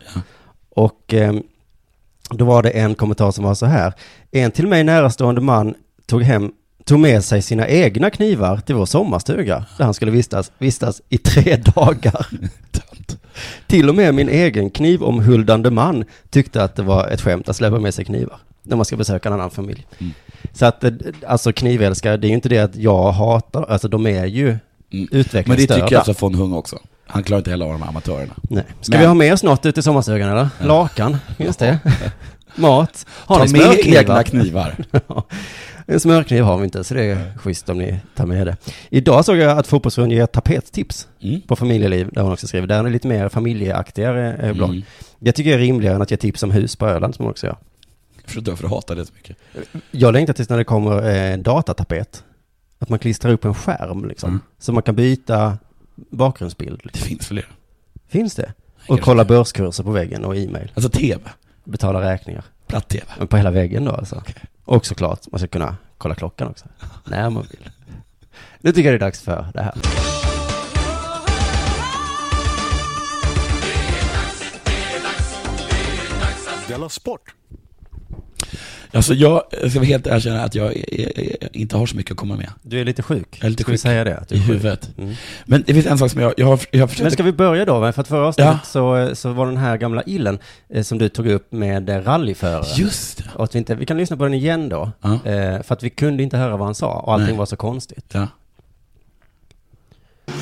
Och 0.70 1.14
eh, 1.14 1.32
då 2.30 2.44
var 2.44 2.62
det 2.62 2.70
en 2.70 2.94
kommentar 2.94 3.30
som 3.30 3.44
var 3.44 3.54
så 3.54 3.66
här. 3.66 3.92
En 4.30 4.50
till 4.50 4.66
mig 4.66 4.84
närstående 4.84 5.40
man 5.40 5.74
tog 6.06 6.22
hem 6.22 6.50
tog 6.86 6.98
med 7.00 7.24
sig 7.24 7.42
sina 7.42 7.68
egna 7.68 8.10
knivar 8.10 8.56
till 8.56 8.74
vår 8.74 8.86
sommarstuga 8.86 9.64
där 9.78 9.84
han 9.84 9.94
skulle 9.94 10.10
vistas, 10.10 10.52
vistas 10.58 11.02
i 11.08 11.18
tre 11.18 11.56
dagar. 11.74 12.26
till 13.66 13.88
och 13.88 13.94
med 13.94 14.14
min 14.14 14.28
egen 14.28 14.70
knivomhuldande 14.70 15.70
man 15.70 16.04
tyckte 16.30 16.62
att 16.64 16.74
det 16.76 16.82
var 16.82 17.08
ett 17.08 17.20
skämt 17.20 17.48
att 17.48 17.56
släppa 17.56 17.78
med 17.78 17.94
sig 17.94 18.04
knivar 18.04 18.36
när 18.62 18.76
man 18.76 18.84
ska 18.84 18.96
besöka 18.96 19.28
en 19.28 19.32
annan 19.32 19.50
familj. 19.50 19.86
Mm. 19.98 20.12
Så 20.52 20.66
att, 20.66 20.84
eh, 20.84 20.90
alltså 21.26 21.52
knivälskare, 21.52 22.16
det 22.16 22.26
är 22.26 22.28
ju 22.28 22.34
inte 22.34 22.48
det 22.48 22.58
att 22.58 22.76
jag 22.76 23.12
hatar, 23.12 23.62
alltså 23.70 23.88
de 23.88 24.06
är 24.06 24.26
ju 24.26 24.58
Mm. 24.92 25.08
Men 25.10 25.10
det 25.10 25.16
utvecklingsstörda. 25.18 25.74
tycker 25.84 25.94
jag 25.94 26.08
alltså 26.08 26.24
von 26.26 26.34
Hung 26.34 26.52
också. 26.52 26.78
Han 27.06 27.22
klarar 27.22 27.38
inte 27.38 27.50
heller 27.50 27.66
av 27.66 27.72
de 27.72 27.82
här 27.82 27.88
amatörerna. 27.88 28.34
Nej. 28.42 28.64
Ska 28.80 28.92
Men- 28.92 29.00
vi 29.00 29.06
ha 29.06 29.14
med 29.14 29.32
oss 29.32 29.42
något 29.42 29.66
ute 29.66 29.80
i 29.80 29.82
sommarstugan 29.82 30.28
eller? 30.30 30.48
Lakan, 30.60 31.16
just 31.36 31.58
det. 31.58 31.78
Mat. 32.54 33.06
Har 33.10 33.46
Ta 33.46 33.52
med 33.52 33.78
egna 33.86 34.22
knivar. 34.22 34.74
En 35.88 36.00
smörkniv 36.00 36.42
har 36.42 36.58
vi 36.58 36.64
inte, 36.64 36.84
så 36.84 36.94
det 36.94 37.04
är 37.04 37.38
schysst 37.38 37.68
om 37.68 37.78
ni 37.78 38.00
tar 38.14 38.26
med 38.26 38.46
det. 38.46 38.56
Idag 38.90 39.24
såg 39.24 39.36
jag 39.36 39.58
att 39.58 39.66
Fotbollsfrun 39.66 40.10
ger 40.10 40.26
pettips 40.26 41.08
Mm. 41.20 41.40
på 41.40 41.56
familjeliv, 41.56 42.08
där 42.12 42.22
hon 42.22 42.32
också 42.32 42.46
skriver. 42.46 42.66
Där 42.66 42.78
är 42.78 42.84
det 42.84 42.90
lite 42.90 43.08
mer 43.08 43.28
familjeaktigare 43.28 44.36
eh, 44.36 44.52
blogg. 44.52 44.70
Mm. 44.70 44.82
Jag 45.18 45.34
tycker 45.34 45.50
det 45.50 45.56
är 45.56 45.60
rimligare 45.60 45.94
än 45.96 46.02
att 46.02 46.10
ge 46.10 46.16
tips 46.16 46.42
om 46.42 46.50
hus 46.50 46.76
på 46.76 46.86
Öland, 46.88 47.14
som 47.14 47.24
hon 47.24 47.30
också 47.30 47.46
gör. 47.46 47.56
Jag 48.22 48.30
förstår 48.30 48.52
varför 48.52 48.62
du 48.62 48.68
hatar 48.74 48.96
det 48.96 49.06
så 49.06 49.12
mycket. 49.14 49.36
Jag 49.90 50.12
längtar 50.12 50.32
tills 50.32 50.48
när 50.48 50.56
det 50.58 50.64
kommer 50.64 51.02
eh, 51.08 51.32
en 51.32 51.42
datatapet. 51.42 52.24
Att 52.78 52.88
man 52.88 52.98
klistrar 52.98 53.32
upp 53.32 53.44
en 53.44 53.54
skärm 53.54 54.08
liksom. 54.08 54.28
Mm. 54.30 54.40
Så 54.58 54.72
man 54.72 54.82
kan 54.82 54.94
byta 54.94 55.58
bakgrundsbild. 56.10 56.80
Det 56.92 56.98
finns 56.98 57.26
fler. 57.26 57.48
Finns 58.08 58.34
det? 58.34 58.52
Och 58.88 59.00
kolla 59.00 59.24
börskurser 59.24 59.84
på 59.84 59.90
väggen 59.90 60.24
och 60.24 60.36
e-mail. 60.36 60.72
Alltså 60.74 60.90
tv. 60.90 61.20
Betala 61.64 62.12
räkningar. 62.12 62.44
Platt-tv. 62.66 63.04
Men 63.18 63.26
på 63.28 63.36
hela 63.36 63.50
väggen 63.50 63.84
då 63.84 63.92
alltså. 63.92 64.22
Och 64.66 64.86
såklart, 64.86 65.20
man 65.32 65.38
ska 65.38 65.48
kunna 65.48 65.76
kolla 65.98 66.14
klockan 66.14 66.48
också. 66.48 66.66
När 67.04 67.30
man 67.30 67.46
vill. 67.50 67.70
Nu 68.60 68.72
tycker 68.72 68.92
jag 68.92 69.00
det 69.00 69.04
är 69.04 69.06
dags 69.06 69.22
för 69.22 69.46
det 69.54 69.62
här. 69.62 69.74
Della 76.68 76.88
Sport. 76.88 77.34
Alltså 78.92 79.14
jag 79.14 79.42
ska 79.70 79.78
vara 79.78 79.86
helt 79.86 80.06
erkänna 80.06 80.44
att 80.44 80.54
jag 80.54 80.76
är, 80.76 81.00
är, 81.00 81.18
är, 81.20 81.56
inte 81.56 81.76
har 81.76 81.86
så 81.86 81.96
mycket 81.96 82.10
att 82.12 82.16
komma 82.18 82.36
med. 82.36 82.50
Du 82.62 82.80
är 82.80 82.84
lite 82.84 83.02
sjuk. 83.02 83.38
Jag 83.38 83.46
är 83.46 83.50
lite 83.50 83.62
Ska 83.62 83.72
vi 83.72 83.76
sjuk 83.76 83.82
säga 83.82 84.04
det? 84.04 84.26
I 84.30 84.38
huvudet. 84.38 84.90
Mm. 84.98 85.14
Men 85.44 85.64
det 85.66 85.74
finns 85.74 85.86
en 85.86 85.98
sak 85.98 86.10
som 86.10 86.20
jag, 86.20 86.34
jag 86.36 86.46
har, 86.46 86.60
jag 86.70 86.80
har 86.80 86.86
försökt... 86.86 87.02
Men 87.02 87.10
ska 87.10 87.22
vi 87.22 87.32
börja 87.32 87.64
då? 87.64 87.92
För 87.92 88.00
att 88.00 88.08
förra 88.08 88.26
avsnittet 88.26 88.52
Ja. 88.52 88.58
så, 88.64 89.16
så 89.16 89.32
var 89.32 89.46
den 89.46 89.56
här 89.56 89.76
gamla 89.76 90.02
illen 90.06 90.38
eh, 90.68 90.82
som 90.82 90.98
du 90.98 91.08
tog 91.08 91.26
upp 91.26 91.52
med 91.52 91.88
eh, 91.90 92.02
rallyförare. 92.02 92.64
Just 92.76 93.18
det. 93.18 93.24
Och 93.34 93.44
att 93.44 93.54
vi, 93.54 93.58
inte, 93.58 93.74
vi 93.74 93.86
kan 93.86 93.96
lyssna 93.96 94.16
på 94.16 94.24
den 94.24 94.34
igen 94.34 94.68
då. 94.68 94.90
Ja. 95.00 95.14
Eh, 95.14 95.62
för 95.62 95.72
att 95.74 95.82
vi 95.82 95.90
kunde 95.90 96.22
inte 96.22 96.36
höra 96.36 96.56
vad 96.56 96.66
han 96.66 96.74
sa 96.74 96.92
och 96.92 97.12
allting 97.12 97.28
Nej. 97.28 97.36
var 97.36 97.46
så 97.46 97.56
konstigt. 97.56 98.06
Ja. 98.12 98.28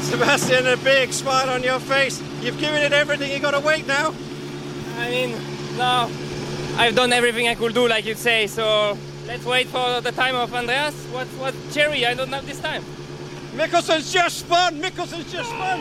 Sebastian, 0.02 0.66
a 0.66 0.76
big 0.84 1.12
smile 1.12 1.56
on 1.56 1.64
your 1.64 1.78
face. 1.78 2.22
You've 2.42 2.60
given 2.60 2.82
it 2.86 2.92
everything. 2.92 3.30
You 3.30 3.40
got 3.40 3.64
wait 3.64 3.86
now. 3.86 4.14
I 4.98 5.10
mean, 5.10 5.30
no, 5.78 6.08
I've 6.78 6.94
done 6.94 7.12
everything 7.12 7.48
I 7.48 7.54
could 7.54 7.74
do, 7.74 7.88
like 7.88 8.08
you 8.08 8.16
say. 8.16 8.48
So 8.48 8.96
let's 9.26 9.44
wait 9.46 9.68
for 9.68 10.00
the 10.00 10.12
time 10.12 10.36
of 10.36 10.54
Andreas. 10.54 10.94
What, 11.12 11.26
what 11.40 11.54
cherry? 11.72 12.06
I 12.06 12.14
don't 12.14 12.32
have 12.32 12.46
this 12.46 12.60
time. 12.60 12.82
Mickelson's 13.56 14.12
just 14.12 14.38
spun. 14.38 14.80
Mickelson's 14.80 15.32
just 15.32 15.50
spun. 15.50 15.80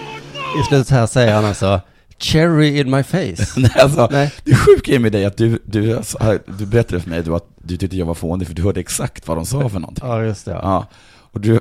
I 0.60 0.64
slutet 0.64 0.90
här 0.90 1.08
säger 1.08 1.34
han 1.36 1.46
alltså 1.46 1.82
Cherry 2.20 2.80
in 2.80 2.92
my 2.92 3.04
face. 3.04 3.54
Nej, 3.60 3.72
alltså, 3.76 4.08
Nej. 4.12 4.34
Det 4.44 4.56
sjuka 4.56 4.96
är 4.96 5.00
med 5.00 5.12
dig 5.12 5.26
att 5.26 5.38
du, 5.38 5.60
du, 5.66 5.98
alltså, 5.98 6.40
du 6.58 6.66
berättade 6.66 7.02
för 7.02 7.10
mig 7.10 7.24
då 7.24 7.36
att 7.36 7.48
du 7.58 7.78
tyckte 7.78 7.98
jag 7.98 8.06
var 8.06 8.14
fånig 8.14 8.48
för 8.48 8.56
du 8.56 8.62
hörde 8.64 8.80
exakt 8.80 9.28
vad 9.28 9.38
de 9.38 9.46
sa 9.46 9.70
för 9.70 9.80
någonting. 9.80 10.08
Ja, 10.08 10.24
just 10.24 10.46
det. 10.46 10.52
Ja. 10.52 10.88
Och, 11.32 11.42
du, 11.42 11.60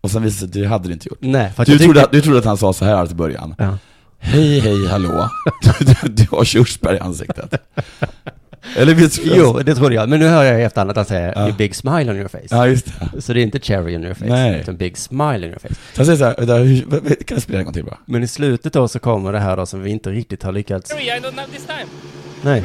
och 0.00 0.10
sen 0.10 0.22
visade 0.22 0.46
det 0.46 0.52
sig 0.52 0.60
att 0.60 0.64
du 0.64 0.68
hade 0.68 0.88
det 0.88 0.92
inte 0.92 1.08
gjort. 1.08 1.18
Nej, 1.20 1.52
för 1.56 1.62
att 1.62 1.68
Du 1.68 1.78
trodde, 1.78 2.04
att, 2.04 2.12
du 2.12 2.20
trodde 2.20 2.38
att 2.38 2.44
han 2.44 2.56
sa 2.56 2.72
så 2.72 2.84
här 2.84 3.06
till 3.06 3.16
början. 3.16 3.54
Ja. 3.58 3.78
Hej, 4.18 4.60
hej, 4.60 4.88
hallå. 4.88 5.28
Du, 5.78 5.84
du, 5.84 6.08
du 6.08 6.26
har 6.30 6.44
körsbär 6.44 6.94
i 6.94 6.98
ansiktet. 6.98 7.54
Eller 8.76 8.94
visst? 8.94 9.20
Jo, 9.24 9.60
det 9.64 9.74
trodde 9.74 9.94
jag. 9.94 10.08
Men 10.08 10.20
nu 10.20 10.26
hör 10.26 10.44
jag 10.44 10.60
i 10.60 10.62
efterhand 10.62 10.90
att 10.90 10.96
han 10.96 11.06
säger 11.06 11.32
Ja. 11.36 11.48
you 11.48 11.56
big 11.56 11.74
smile 11.74 12.10
on 12.10 12.16
your 12.16 12.28
face. 12.28 12.46
Ja, 12.50 12.66
just 12.66 12.86
det. 13.12 13.22
Så 13.22 13.32
det 13.32 13.40
är 13.40 13.42
inte 13.42 13.60
cherry 13.60 13.96
on 13.96 14.04
your 14.04 14.14
face, 14.14 14.26
Nej. 14.28 14.60
utan 14.60 14.76
big 14.76 14.96
smile 14.98 15.34
on 15.34 15.44
your 15.44 15.58
face. 15.58 15.74
Så 15.74 15.96
han 15.96 16.06
säger 16.06 16.18
så 16.18 16.24
här, 16.24 16.64
hur, 16.64 17.14
kan 17.24 17.34
jag 17.36 17.42
spela 17.42 17.58
en 17.58 17.64
gång 17.64 17.74
till 17.74 17.84
bara? 17.84 17.98
Men 18.04 18.22
i 18.22 18.28
slutet 18.28 18.72
då 18.72 18.88
så 18.88 18.98
kommer 18.98 19.32
det 19.32 19.38
här 19.38 19.56
då 19.56 19.66
som 19.66 19.82
vi 19.82 19.90
inte 19.90 20.10
riktigt 20.10 20.42
har 20.42 20.52
lyckats... 20.52 20.92
Cherry? 20.92 21.04
I 21.04 21.10
don't 21.10 21.36
have 21.36 21.48
this 21.52 21.66
time. 21.66 21.86
Nej. 22.42 22.60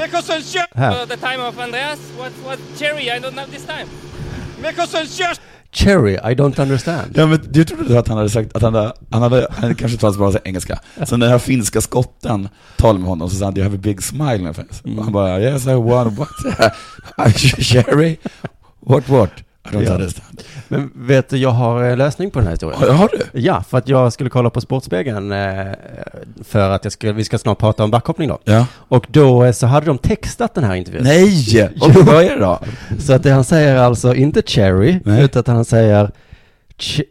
Här. 0.75 0.91
For 0.91 1.05
the 1.05 1.17
time 1.17 1.47
of 1.47 1.59
Andreas. 1.59 1.99
What, 2.17 2.31
what 2.45 2.59
cherry? 2.79 3.03
I 3.03 3.19
don't 3.19 3.35
have 3.39 3.51
this 3.51 3.65
time. 3.65 3.85
Mickelson's 4.63 5.19
just. 5.29 5.41
Cherry, 5.71 6.13
I 6.13 6.36
don't 6.36 6.62
understand. 6.62 7.12
Ja 7.15 7.25
men 7.25 7.39
du 7.49 7.63
trodde 7.63 7.99
att 7.99 8.08
han 8.08 8.17
hade 8.17 8.29
sagt 8.29 8.55
att 8.55 8.62
han 8.62 8.73
hade, 8.73 8.93
han 9.10 9.21
hade, 9.21 9.47
han 9.51 9.75
kanske 9.75 9.97
talade 9.97 10.19
bara 10.19 10.32
så 10.32 10.39
engelska. 10.43 10.79
Så 11.05 11.17
när 11.17 11.25
den 11.25 11.32
här 11.32 11.39
finska 11.39 11.82
skotten 11.82 12.49
talade 12.77 12.99
med 12.99 13.10
honom 13.10 13.29
så 13.29 13.36
sa 13.36 13.45
han, 13.45 13.58
you 13.58 13.63
have 13.63 13.75
a 13.75 13.79
big 13.84 14.03
smile 14.03 14.36
on 14.36 14.41
your 14.41 14.53
face. 14.53 14.82
Mm. 14.86 14.97
Han 14.99 15.13
bara, 15.13 15.39
yes 15.41 15.67
I 15.67 15.73
won, 15.73 16.15
what? 16.15 17.38
Sherry? 17.38 18.17
What 18.79 19.10
what? 19.10 19.32
Ja. 19.72 20.00
Men 20.67 20.91
vet 20.95 21.30
du, 21.30 21.38
jag 21.38 21.50
har 21.50 21.84
eh, 21.89 21.98
lösning 21.98 22.32
på 22.32 22.39
den 22.39 22.45
här 22.48 22.54
historien. 22.54 22.82
Har- 22.82 22.89
har 22.89 23.10
du? 23.12 23.39
Ja, 23.39 23.63
för 23.69 23.78
att 23.78 23.88
jag 23.88 24.13
skulle 24.13 24.30
kolla 24.30 24.50
på 24.50 24.62
Sportspegeln 24.62 25.32
eh, 25.32 25.65
för 26.43 26.69
att 26.69 26.84
jag 26.84 26.91
ska, 26.93 27.12
vi 27.13 27.24
ska 27.24 27.38
snart 27.38 27.58
prata 27.60 27.84
om 27.84 27.91
backhoppning 27.91 28.28
då. 28.30 28.39
Ja. 28.43 28.65
Och 28.74 29.06
då 29.10 29.43
eh, 29.43 29.52
så 29.52 29.67
hade 29.67 29.86
de 29.86 29.98
textat 29.98 30.56
den 30.56 30.63
här 30.63 30.76
intervjun. 30.76 31.04
Nej! 31.04 31.69
Och 31.82 31.95
vad 31.95 32.24
är 32.24 32.30
det 32.36 32.39
då? 32.41 32.60
Så 33.00 33.13
att 33.13 33.24
det 33.24 33.32
han 33.32 33.43
säger 33.43 33.76
alltså 33.78 34.15
inte 34.15 34.41
cherry, 34.41 35.00
Nej. 35.06 35.24
utan 35.24 35.39
att 35.39 35.48
han 35.48 35.65
säger 35.65 36.12
che- 36.78 37.04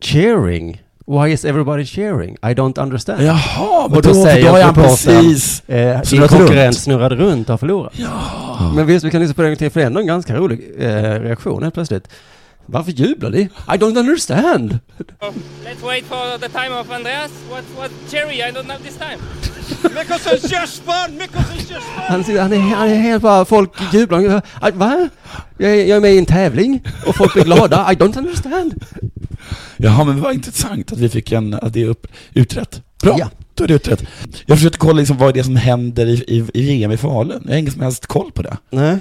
cheering. 0.00 0.82
Why 1.06 1.32
is 1.32 1.44
everybody 1.44 1.84
cheering? 1.84 2.32
I 2.42 2.54
don't 2.54 2.78
understand. 2.82 3.22
Jaha, 3.22 3.88
men 3.88 3.96
och 3.96 4.02
då, 4.02 4.12
då- 4.12 4.24
säger 4.24 4.48
då 4.52 4.56
reportern, 4.56 4.84
precis 4.84 5.62
eh, 5.68 6.00
din 6.00 6.20
konkurrent 6.20 6.56
runt. 6.66 6.78
snurrade 6.78 7.16
runt 7.16 7.48
och 7.48 7.52
har 7.52 7.58
förlorat. 7.58 7.92
Ja. 7.96 8.72
Men 8.76 8.86
visst, 8.86 9.04
vi 9.04 9.10
kan 9.10 9.20
lyssna 9.20 9.34
på 9.34 9.42
det 9.42 9.48
en 9.48 9.50
gång 9.52 9.56
till, 9.58 9.70
för 9.70 9.80
det 9.80 9.84
är 9.84 9.86
ändå 9.86 10.00
en 10.00 10.06
ganska 10.06 10.36
rolig 10.36 10.72
eh, 10.78 10.90
reaktion 11.20 11.62
helt 11.62 11.74
plötsligt. 11.74 12.08
Varför 12.66 12.90
jublar 12.92 13.30
ni? 13.30 13.40
I 13.40 13.76
don't 13.78 13.98
understand. 13.98 14.78
Oh, 15.20 15.26
let's 15.64 15.86
wait 15.86 16.04
for 16.04 16.38
the 16.38 16.48
time 16.48 16.80
of 16.80 16.90
Andreas. 16.90 17.30
What, 17.50 17.64
what 17.78 17.90
cherry? 18.10 18.36
I 18.38 18.52
don't 18.52 18.70
have 18.70 18.82
this 18.84 18.96
time. 18.96 19.18
Spun. 19.64 19.90
Mickelson's 19.90 20.52
just 20.52 20.76
spun. 20.76 21.20
Han, 22.08 22.24
sitter- 22.24 22.42
han, 22.42 22.52
är, 22.52 22.58
han 22.58 22.88
är 22.88 22.94
helt 22.96 23.22
bara, 23.22 23.44
folk 23.44 23.70
jublar. 23.92 24.42
Aj, 24.60 24.72
Va? 24.72 25.08
Jag 25.58 25.70
är, 25.70 25.84
jag 25.84 25.96
är 25.96 26.00
med 26.00 26.14
i 26.14 26.18
en 26.18 26.26
tävling 26.26 26.82
och 27.06 27.16
folk 27.16 27.32
blir 27.34 27.44
glada. 27.44 27.92
I 27.92 27.94
don't 27.94 28.18
understand. 28.18 28.84
Jaha, 29.76 30.04
men 30.04 30.20
vad 30.20 30.34
intressant 30.34 30.92
att 30.92 30.98
vi 30.98 31.08
fick 31.08 31.32
en, 31.32 31.54
att 31.54 31.72
det 31.72 31.82
är 31.82 31.86
upp, 31.86 32.06
utrett. 32.34 32.82
Bra, 33.02 33.16
Ja. 33.18 33.30
då 33.54 33.64
är 33.64 33.68
det 33.68 33.74
utrett. 33.74 34.02
Jag 34.46 34.58
försökte 34.58 34.78
kolla 34.78 34.92
liksom 34.92 35.16
vad 35.18 35.28
är 35.28 35.32
det 35.32 35.44
som 35.44 35.56
händer 35.56 36.06
i, 36.06 36.12
i, 36.14 36.46
i 36.54 36.62
VM 36.66 36.92
i 36.92 36.96
Falun. 36.96 37.42
Jag 37.44 37.52
har 37.52 37.58
ingen 37.58 37.72
som 37.72 37.82
helst 37.82 38.06
koll 38.06 38.32
på 38.32 38.42
det. 38.42 38.56
Nej. 38.70 38.98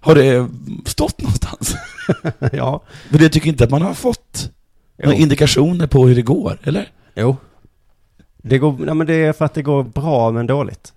Har 0.00 0.14
det 0.14 0.48
stått 0.86 1.20
någonstans? 1.22 1.74
ja. 2.52 2.82
Men 3.08 3.22
jag 3.22 3.32
tycker 3.32 3.48
inte 3.48 3.64
att 3.64 3.70
man 3.70 3.82
har 3.82 3.94
fått 3.94 4.50
några 5.02 5.16
Jo. 5.16 5.22
indikationer 5.22 5.86
på 5.86 6.06
hur 6.06 6.14
det 6.14 6.22
går, 6.22 6.58
eller? 6.64 6.88
Jo. 7.16 7.36
Det, 8.48 8.58
går, 8.58 8.76
nej, 8.78 8.94
men 8.94 9.06
det 9.06 9.14
är 9.14 9.32
för 9.32 9.44
att 9.44 9.54
det 9.54 9.62
går 9.62 9.82
bra 9.82 10.30
men 10.30 10.46
dåligt. 10.46 10.92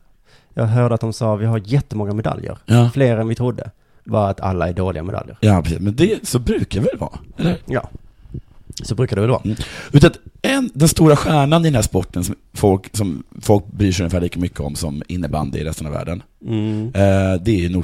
Jag 0.53 0.65
hörde 0.65 0.95
att 0.95 1.01
de 1.01 1.13
sa 1.13 1.35
vi 1.35 1.45
har 1.45 1.61
jättemånga 1.65 2.13
medaljer. 2.13 2.57
Ja. 2.65 2.89
Fler 2.93 3.17
än 3.17 3.27
vi 3.27 3.35
trodde. 3.35 3.71
Bara 4.03 4.29
att 4.29 4.39
alla 4.41 4.69
är 4.69 4.73
dåliga 4.73 5.03
medaljer. 5.03 5.37
Ja, 5.41 5.61
precis. 5.63 5.79
Men 5.79 5.95
det 5.95 6.27
så 6.27 6.39
brukar 6.39 6.79
det 6.81 6.85
väl 6.89 6.97
vara, 6.99 7.19
eller? 7.37 7.57
Ja. 7.65 7.89
Så 8.83 8.95
brukar 8.95 9.15
det 9.15 9.21
väl 9.21 9.29
vara. 9.31 9.41
Mm. 9.45 9.57
Utan 9.91 10.11
att 10.11 10.17
en, 10.41 10.69
den 10.73 10.87
stora 10.87 11.15
stjärnan 11.15 11.61
i 11.61 11.67
den 11.67 11.75
här 11.75 11.81
sporten 11.81 12.23
som 12.23 12.35
folk, 12.53 12.97
som 12.97 13.23
folk 13.41 13.67
bryr 13.67 13.91
sig 13.91 14.03
ungefär 14.03 14.21
lika 14.21 14.39
mycket 14.39 14.59
om 14.59 14.75
som 14.75 15.03
innebandy 15.07 15.59
i 15.59 15.63
resten 15.63 15.87
av 15.87 15.93
världen, 15.93 16.23
Mm. 16.47 16.85
eh, 16.87 17.41
det 17.41 17.65
är. 17.65 17.81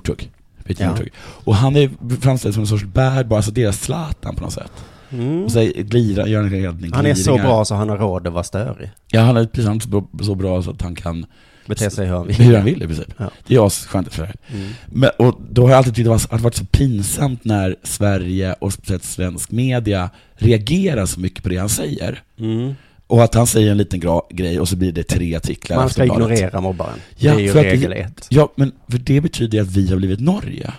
Peter 0.63 0.83
Ja. 0.83 0.89
Northug. 0.89 1.11
Och 1.19 1.55
han 1.55 1.75
är 1.75 1.89
framställd 2.21 2.53
som 2.53 2.63
en 2.63 2.67
sorts 2.67 2.83
bad 2.85 3.33
alltså 3.33 3.51
deras 3.51 3.81
Zlatan 3.81 4.35
på 4.35 4.43
något 4.43 4.53
sätt. 4.53 4.71
Mm. 5.09 5.43
Och 5.43 5.51
så 5.51 5.71
glira, 5.75 6.27
gör 6.27 6.43
en 6.43 6.49
ledning, 6.49 6.91
Han 6.93 7.05
är 7.05 7.15
så 7.15 7.37
bra 7.37 7.65
så 7.65 7.75
han 7.75 7.89
har 7.89 7.97
råd 7.97 8.27
att 8.27 8.33
vara 8.33 8.43
störig. 8.43 8.91
Ja, 9.07 9.21
han 9.21 9.37
är 9.37 9.45
precis 9.45 9.83
så 9.83 9.89
bra, 9.89 10.07
så 10.21 10.35
bra 10.35 10.63
så 10.63 10.71
att 10.71 10.81
han 10.81 10.95
kan 10.95 11.25
Bete 11.67 11.89
sig 11.89 12.07
hur 12.07 12.13
han 12.13 12.27
vill. 12.27 12.35
Hur 12.35 12.55
han 12.55 12.65
vill 12.65 12.83
i 12.83 12.87
princip. 12.87 13.13
Ja. 13.17 13.31
Det 13.47 13.55
är 13.55 13.67
asskönt 13.67 14.13
för 14.13 14.23
det. 14.23 14.55
Mm. 14.55 14.69
Men, 14.85 15.09
och 15.17 15.41
då 15.49 15.61
har 15.61 15.69
jag 15.69 15.77
alltid 15.77 15.95
tyckt 15.95 16.09
att 16.09 16.29
det 16.29 16.37
varit 16.37 16.55
så 16.55 16.65
pinsamt 16.65 17.45
när 17.45 17.75
Sverige 17.83 18.53
och 18.53 18.73
speciellt 18.73 19.03
svensk 19.03 19.51
media 19.51 20.09
reagerar 20.35 21.05
så 21.05 21.19
mycket 21.19 21.43
på 21.43 21.49
det 21.49 21.57
han 21.57 21.69
säger. 21.69 22.23
Mm. 22.39 22.73
Och 23.07 23.23
att 23.23 23.33
han 23.33 23.47
säger 23.47 23.71
en 23.71 23.77
liten 23.77 23.99
grej 24.29 24.59
och 24.59 24.69
så 24.69 24.75
blir 24.75 24.91
det 24.91 25.03
tre 25.03 25.35
artiklar 25.35 25.77
Man 25.77 25.89
ska 25.89 26.05
ignorera 26.05 26.61
mobbaren. 26.61 26.99
Ja, 27.15 27.35
det 27.35 27.41
är 27.41 27.43
ju 27.43 27.51
för 27.51 27.63
regel 27.63 27.93
ett. 27.93 28.27
Ja, 28.29 28.53
men 28.55 28.71
för 28.87 28.97
det 28.97 29.21
betyder 29.21 29.61
att 29.61 29.67
vi 29.67 29.89
har 29.89 29.97
blivit 29.97 30.19
Norge. 30.19 30.73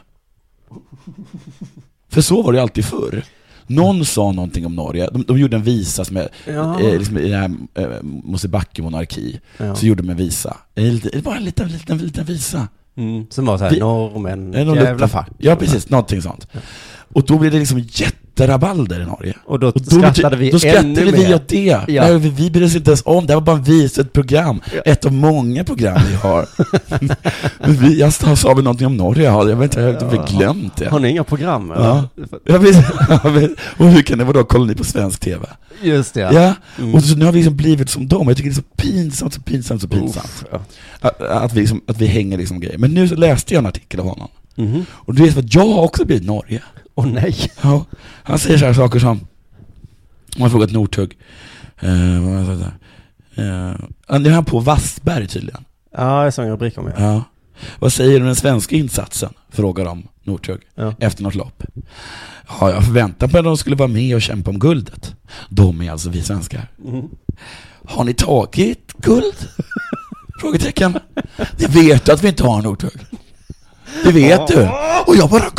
För 2.08 2.20
så 2.20 2.42
var 2.42 2.52
det 2.52 2.62
alltid 2.62 2.84
förr. 2.84 3.24
Någon 3.68 4.04
sa 4.04 4.32
någonting 4.32 4.66
om 4.66 4.76
Norge, 4.76 5.08
de, 5.12 5.22
de 5.22 5.38
gjorde 5.38 5.56
en 5.56 5.62
visa 5.62 6.04
som 6.04 6.16
är, 6.16 6.28
Ja. 6.46 6.80
eh, 6.80 6.98
liksom, 6.98 7.18
i 7.18 7.28
den 7.28 7.40
här 7.74 7.82
eh, 7.84 8.02
Mosebacke 8.02 8.82
monarki, 8.82 9.40
Ja. 9.58 9.74
så 9.74 9.86
gjorde 9.86 10.02
de 10.02 10.10
en 10.10 10.16
visa. 10.16 10.56
En 10.74 10.94
liten, 10.94 11.22
bara 11.22 11.36
en 11.36 11.44
liten, 11.44 11.68
liten, 11.68 11.98
liten 11.98 12.24
visa. 12.24 12.68
Mm. 12.96 13.26
Som 13.30 13.46
var 13.46 13.58
såhär, 13.58 13.80
norrmän, 13.80 14.54
Eh, 14.54 14.74
jävla 14.74 15.08
fack. 15.08 15.30
Ja, 15.38 15.56
precis. 15.56 15.90
Någonting 15.90 16.22
sånt. 16.22 16.46
Och 17.12 17.24
då 17.26 17.38
blev 17.38 17.52
det 17.52 17.58
liksom 17.58 17.78
jätterabalder 18.42 19.00
i 19.00 19.04
Norge. 19.06 19.34
Och 19.44 19.58
då 19.60 19.68
Och 19.68 19.80
skrattade 19.86 20.36
vi 20.36 20.50
Då 20.50 20.58
skrattade 20.58 20.88
ännu 20.88 21.04
vi 21.04 21.12
mer. 21.12 21.34
åt 21.34 21.48
det. 21.48 21.64
Ja. 21.64 21.82
Nej, 21.86 22.18
vi, 22.18 22.28
vi 22.28 22.50
brydde 22.50 22.66
oss 22.66 22.76
inte 22.76 22.90
ens 22.90 23.02
om, 23.04 23.26
det 23.26 23.34
var 23.34 23.40
bara 23.40 23.56
en 23.56 23.62
vis, 23.62 23.98
ett 23.98 24.12
program. 24.12 24.60
Ett 24.84 25.04
av 25.04 25.12
många 25.12 25.64
program 25.64 26.00
vi 26.08 26.14
har. 26.14 26.46
Vi, 27.80 28.00
jag 28.00 28.12
sa 28.12 28.54
väl 28.54 28.64
någonting 28.64 28.86
om 28.86 28.96
Norge, 28.96 29.24
ja, 29.24 29.48
jag 29.48 29.56
vet 29.56 29.64
inte, 29.70 29.80
jag 29.80 30.00
har 30.00 30.16
ja. 30.16 30.26
glömt 30.38 30.76
det. 30.76 30.88
Har 30.88 30.98
ni 31.00 31.08
inga 31.08 31.24
program? 31.24 31.70
eller? 31.70 31.84
Ja. 31.84 32.08
Ja. 32.44 32.58
Ja. 33.22 33.48
Och 33.76 33.86
hur 33.86 34.02
kan 34.02 34.18
det 34.18 34.24
vara 34.24 34.42
då, 34.42 34.64
ni 34.64 34.74
på 34.74 34.84
svensk 34.84 35.20
TV? 35.20 35.46
Just 35.82 36.14
det. 36.14 36.20
Ja, 36.20 36.54
Mm. 36.78 36.94
och 36.94 37.02
så 37.04 37.16
nu 37.16 37.24
har 37.24 37.32
vi 37.32 37.38
liksom 37.38 37.56
blivit 37.56 37.90
som 37.90 38.08
dem. 38.08 38.28
Jag 38.28 38.36
tycker 38.36 38.50
det 38.50 38.54
är 38.54 38.62
så 38.62 38.62
pinsamt, 38.76 39.34
så 39.34 39.40
pinsamt, 39.40 39.82
så 39.82 39.88
pinsamt. 39.88 40.44
Ja. 40.52 40.60
Att, 41.00 41.20
att, 41.22 41.52
vi 41.54 41.60
liksom, 41.60 41.80
att 41.86 41.98
vi 41.98 42.06
hänger 42.06 42.38
liksom 42.38 42.60
grejer. 42.60 42.78
Men 42.78 42.94
nu 42.94 43.08
så 43.08 43.14
läste 43.14 43.54
jag 43.54 43.60
en 43.60 43.66
artikel 43.66 44.00
av 44.00 44.06
honom. 44.08 44.28
Mhm. 44.54 44.84
Och 44.90 45.14
du 45.14 45.22
vet 45.22 45.36
att 45.38 45.54
jag 45.54 45.68
har 45.68 45.82
också 45.82 46.04
blivit 46.04 46.26
Norge. 46.26 46.62
Åh 46.98 47.06
nej. 47.06 47.36
Ja, 47.62 47.84
han 48.22 48.38
säger 48.38 48.58
så 48.58 48.64
här 48.66 48.72
saker 48.74 48.98
som, 48.98 49.10
om 49.10 49.26
man 50.38 50.50
frågat 50.50 50.70
Northug, 50.72 51.16
där? 51.80 52.72
Eh, 53.34 54.18
nu 54.20 54.28
är 54.28 54.30
han 54.30 54.44
på 54.44 54.60
Wassberg 54.60 55.26
tydligen. 55.28 55.64
Ja, 55.96 56.24
jag 56.24 56.34
såg 56.34 56.44
en 56.44 56.50
rubrik 56.50 56.78
om 56.78 56.84
det. 56.84 56.94
Ja. 56.98 57.22
Vad 57.78 57.92
säger 57.92 58.10
du 58.10 58.20
om 58.20 58.26
den 58.26 58.36
svenska 58.36 58.76
insatsen? 58.76 59.32
Frågar 59.50 59.84
de 59.84 60.08
Northug 60.22 60.60
Ja. 60.74 60.94
efter 61.00 61.22
något 61.22 61.34
lopp. 61.34 61.62
Ja, 62.60 62.70
jag 62.70 62.84
förväntade 62.84 63.32
mig 63.32 63.38
att 63.38 63.44
de 63.44 63.56
skulle 63.56 63.76
vara 63.76 63.88
med 63.88 64.14
och 64.14 64.22
kämpa 64.22 64.50
om 64.50 64.58
guldet. 64.58 65.14
De 65.48 65.82
är 65.82 65.90
alltså 65.90 66.10
vi 66.10 66.22
svenskar. 66.22 66.68
Mm. 66.84 67.04
Har 67.86 68.04
ni 68.04 68.14
tagit 68.14 68.92
guld? 69.02 69.48
Frågetecken. 70.40 70.98
Det 71.56 71.66
vet 71.68 72.04
du 72.04 72.12
att 72.12 72.22
vi 72.24 72.28
inte 72.28 72.44
har 72.44 72.62
Northug. 72.62 73.00
Det 74.04 74.12
vet 74.12 74.46
du. 74.46 74.68
Och 75.06 75.16
jag 75.16 75.30
bara 75.30 75.50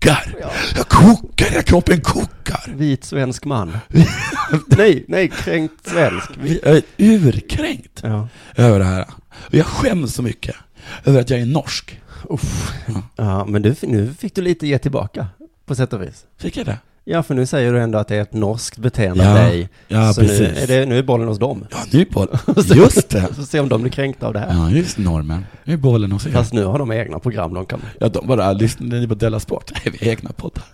kokar. 0.00 0.34
Jag 0.76 0.88
kokar, 0.88 1.46
hela 1.50 1.62
kroppen 1.62 2.00
kokar. 2.00 2.72
Vit 2.76 3.04
svensk 3.04 3.44
man. 3.44 3.78
nej, 4.66 5.04
nej, 5.08 5.28
kränkt 5.28 5.88
svensk. 5.88 6.30
Vi 6.42 6.60
är 6.62 6.82
urkränkt 6.98 8.00
Ja. 8.02 8.28
över 8.56 8.78
det 8.78 8.84
här. 8.84 9.06
Jag 9.50 9.66
skäms 9.66 10.14
så 10.14 10.22
mycket 10.22 10.56
över 11.04 11.20
att 11.20 11.30
jag 11.30 11.40
är 11.40 11.46
norsk. 11.46 12.00
Uff. 12.30 12.72
Ja, 13.16 13.44
men 13.44 13.62
du, 13.62 13.74
nu 13.82 14.14
fick 14.18 14.34
du 14.34 14.42
lite 14.42 14.66
ge 14.66 14.78
tillbaka, 14.78 15.26
på 15.66 15.74
sätt 15.74 15.92
och 15.92 16.02
vis. 16.02 16.24
Fick 16.38 16.56
jag 16.56 16.66
det? 16.66 16.78
Ja, 17.08 17.22
för 17.22 17.34
nu 17.34 17.46
säger 17.46 17.72
du 17.72 17.80
ändå 17.80 17.98
att 17.98 18.08
det 18.08 18.16
är 18.16 18.22
ett 18.22 18.32
norskt 18.32 18.78
beteende 18.78 19.24
Ja, 19.24 19.30
av 19.30 19.36
dig. 19.36 19.68
ja, 19.88 20.12
så 20.12 20.20
precis. 20.20 20.40
Nu 20.40 20.60
är, 20.60 20.66
det, 20.66 20.86
nu 20.86 20.98
är 20.98 21.02
bollen 21.02 21.28
hos 21.28 21.38
dem. 21.38 21.66
Ja, 21.70 21.76
nu 21.92 22.00
är 22.00 22.06
bollen. 22.12 22.38
Just 22.76 23.08
det. 23.08 23.34
Så 23.36 23.44
se 23.46 23.60
om 23.60 23.68
de 23.68 23.80
blir 23.82 23.92
kränkta 23.92 24.26
av 24.26 24.32
det 24.32 24.38
här. 24.38 24.54
Ja, 24.54 24.70
just 24.70 24.98
normen. 24.98 25.46
Nu 25.64 25.72
är 25.72 25.76
bollen 25.76 26.12
hos 26.12 26.26
er. 26.26 26.30
Fast 26.30 26.52
nu 26.52 26.64
har 26.64 26.78
de 26.78 26.92
egna 26.92 27.18
program 27.18 27.54
de 27.54 27.66
kan... 27.66 27.80
Ja, 28.00 28.08
de 28.08 28.26
bara, 28.26 28.52
lyssnar 28.52 29.00
ni 29.00 29.08
på 29.08 29.14
Della 29.14 29.40
Sport? 29.40 29.72
Nej, 29.74 29.94
vi 30.00 30.06
har 30.06 30.12
egna 30.12 30.30
poddar. 30.32 30.64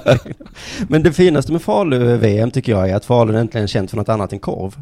Men 0.88 1.02
det 1.02 1.12
finaste 1.12 1.52
med 1.52 1.62
Falu-VM 1.62 2.50
tycker 2.50 2.72
jag 2.72 2.90
är 2.90 2.94
att 2.96 3.04
Falun 3.04 3.36
äntligen 3.36 3.62
är 3.64 3.68
känt 3.68 3.90
för 3.90 3.96
något 3.96 4.08
annat 4.08 4.32
än 4.32 4.38
korv. 4.38 4.76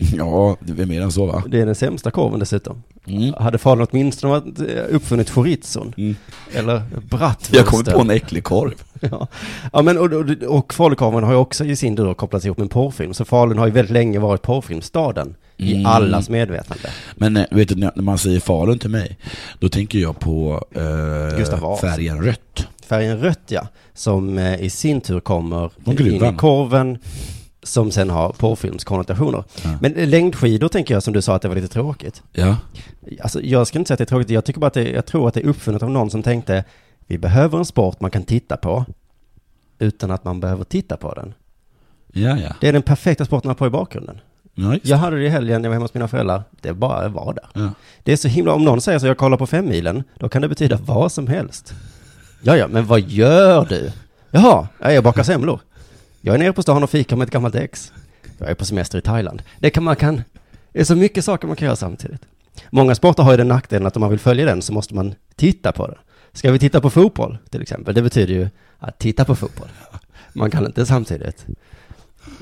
Ja, 0.16 0.56
det 0.60 0.82
är 0.82 0.86
mer 0.86 1.02
än 1.02 1.12
så 1.12 1.26
va? 1.26 1.42
Det 1.48 1.60
är 1.60 1.66
den 1.66 1.74
sämsta 1.74 2.10
korven 2.10 2.40
dessutom. 2.40 2.82
Mm. 3.06 3.34
Hade 3.38 3.58
Falun 3.58 3.86
åtminstone 3.90 4.42
uppfunnit 4.90 5.30
chorizon. 5.30 5.94
Mm. 5.96 6.16
Eller 6.52 6.82
bratwursten. 7.10 7.56
Jag 7.56 7.66
kommer 7.66 7.92
på 7.92 8.00
en 8.00 8.10
äcklig 8.10 8.44
korv. 8.44 8.74
Ja, 9.10 9.28
ja 9.72 9.82
men 9.82 9.98
och, 9.98 10.12
och, 10.12 10.56
och 10.58 10.74
Falukorven 10.74 11.24
har 11.24 11.32
ju 11.32 11.38
också 11.38 11.64
i 11.64 11.76
sin 11.76 11.96
tur 11.96 12.14
kopplats 12.14 12.44
ihop 12.46 12.58
med 12.58 12.62
en 12.64 12.68
porrfilm. 12.68 13.14
Så 13.14 13.24
Falun 13.24 13.58
har 13.58 13.66
ju 13.66 13.72
väldigt 13.72 13.92
länge 13.92 14.18
varit 14.18 14.42
porrfilmstaden 14.42 15.34
i 15.56 15.72
Mm. 15.74 15.86
allas 15.86 16.28
medvetande. 16.30 16.88
Men 17.14 17.36
eh, 17.36 17.44
vet 17.50 17.68
du, 17.68 17.74
när 17.74 18.02
man 18.02 18.18
säger 18.18 18.40
Falun 18.40 18.78
till 18.78 18.90
mig, 18.90 19.18
då 19.58 19.68
tänker 19.68 19.98
jag 19.98 20.18
på 20.20 20.64
eh, 20.74 21.76
färgen 21.80 22.22
rött. 22.22 22.66
Färgen 22.86 23.18
rött 23.18 23.44
ja, 23.48 23.68
som 23.94 24.38
eh, 24.38 24.62
i 24.62 24.70
sin 24.70 25.00
tur 25.00 25.20
kommer 25.20 25.70
in 25.86 26.24
i 26.24 26.34
korven 26.36 26.98
som 27.62 27.90
sen 27.90 28.10
har 28.10 28.32
porrfilmskonnotationer. 28.32 29.44
Ja. 29.62 29.78
Men 29.80 29.92
längdskidor 29.92 30.68
tänker 30.68 30.94
jag 30.94 31.02
som 31.02 31.12
du 31.12 31.22
sa 31.22 31.34
att 31.34 31.42
det 31.42 31.48
var 31.48 31.54
lite 31.54 31.68
tråkigt. 31.68 32.22
Ja. 32.32 32.56
Alltså 33.20 33.40
jag 33.42 33.66
ska 33.66 33.78
inte 33.78 33.88
säga 33.88 33.94
att 33.94 33.98
det 33.98 34.04
är 34.04 34.06
tråkigt, 34.06 34.30
jag 34.30 34.44
tycker 34.44 34.60
bara 34.60 34.66
att 34.66 34.74
det, 34.74 34.90
jag 34.90 35.06
tror 35.06 35.28
att 35.28 35.34
det 35.34 35.40
är 35.40 35.46
uppfunnet 35.48 35.82
av 35.82 35.90
någon 35.90 36.10
som 36.10 36.22
tänkte 36.22 36.64
vi 37.06 37.18
behöver 37.18 37.58
en 37.58 37.64
sport 37.64 38.00
man 38.00 38.10
kan 38.10 38.22
titta 38.22 38.56
på 38.56 38.84
utan 39.78 40.10
att 40.10 40.24
man 40.24 40.40
behöver 40.40 40.64
titta 40.64 40.96
på 40.96 41.14
den. 41.14 41.34
Ja, 42.12 42.38
ja. 42.38 42.54
Det 42.60 42.68
är 42.68 42.72
den 42.72 42.82
perfekta 42.82 43.24
sporten 43.24 43.50
att 43.50 43.58
ha 43.58 43.58
på 43.58 43.66
i 43.66 43.70
bakgrunden. 43.70 44.20
ja. 44.54 44.76
Jag 44.82 44.96
hade 44.96 45.16
det 45.16 45.24
i 45.24 45.28
helgen, 45.28 45.64
jag 45.64 45.70
var 45.70 45.74
hemma 45.74 45.84
hos 45.84 45.94
mina 45.94 46.08
föräldrar. 46.08 46.42
Det 46.60 46.72
bara 46.72 47.08
var 47.08 47.34
där. 47.34 47.62
Ja. 47.62 47.70
Det 48.02 48.12
är 48.12 48.16
så 48.16 48.28
himla, 48.28 48.52
om 48.52 48.64
någon 48.64 48.80
säger 48.80 48.98
så, 48.98 49.06
jag 49.06 49.18
kollar 49.18 49.36
på 49.36 49.46
femmilen, 49.46 50.04
då 50.18 50.28
kan 50.28 50.42
det 50.42 50.48
betyda 50.48 50.76
vad 50.76 51.12
som 51.12 51.26
helst. 51.26 51.74
Ja, 52.42 52.56
ja, 52.56 52.68
men 52.68 52.86
vad 52.86 53.00
gör 53.00 53.64
du? 53.64 53.92
Jaha, 54.30 54.68
ja, 54.78 54.92
jag 54.92 55.04
bakar 55.04 55.22
semlor. 55.22 55.60
Jag 56.20 56.34
är 56.34 56.38
nere 56.38 56.52
på 56.52 56.62
stan 56.62 56.82
och 56.82 56.90
fikar 56.90 57.16
med 57.16 57.26
ett 57.26 57.32
gammalt 57.32 57.54
ex. 57.54 57.92
Jag 58.38 58.50
är 58.50 58.54
på 58.54 58.64
semester 58.64 58.98
i 58.98 59.00
Thailand. 59.00 59.42
Det 59.58 59.70
kan 59.70 59.84
man 59.84 59.96
kan, 59.96 60.22
det 60.72 60.80
är 60.80 60.84
så 60.84 60.96
mycket 60.96 61.24
saker 61.24 61.46
man 61.46 61.56
kan 61.56 61.66
göra 61.66 61.76
samtidigt. 61.76 62.22
Många 62.70 62.94
sporter 62.94 63.22
har 63.22 63.30
ju 63.30 63.36
den 63.36 63.48
nackdelen 63.48 63.86
att 63.86 63.96
om 63.96 64.00
man 64.00 64.10
vill 64.10 64.18
följa 64.18 64.44
den 64.44 64.62
så 64.62 64.72
måste 64.72 64.94
man 64.94 65.14
titta 65.36 65.72
på 65.72 65.86
den. 65.86 65.96
Ska 66.32 66.52
vi 66.52 66.58
titta 66.58 66.80
på 66.80 66.90
fotboll 66.90 67.38
till 67.50 67.62
exempel? 67.62 67.94
Det 67.94 68.02
betyder 68.02 68.34
ju 68.34 68.48
att 68.78 68.98
titta 68.98 69.24
på 69.24 69.36
fotboll. 69.36 69.68
Man 70.32 70.50
kan 70.50 70.66
inte 70.66 70.86
samtidigt 70.86 71.46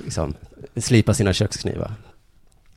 liksom 0.04 0.34
slipa 0.76 1.14
sina 1.14 1.32
köksknivar. 1.32 1.94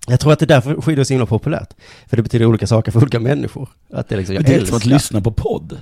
Jag 0.07 0.19
tror 0.19 0.33
att 0.33 0.39
det 0.39 0.45
är 0.45 0.47
därför 0.47 0.81
skidor 0.81 0.99
är 0.99 1.03
så 1.03 1.13
himla 1.13 1.25
populärt. 1.25 1.73
För 2.07 2.17
det 2.17 2.23
betyder 2.23 2.45
olika 2.45 2.67
saker 2.67 2.91
för 2.91 3.01
olika 3.01 3.19
människor. 3.19 3.69
Att 3.93 4.09
det 4.09 4.17
liksom, 4.17 4.35
jag 4.35 4.45
det 4.45 4.55
är 4.55 4.65
som 4.65 4.77
att 4.77 4.85
lyssna 4.85 5.21
på 5.21 5.31
podd. 5.31 5.79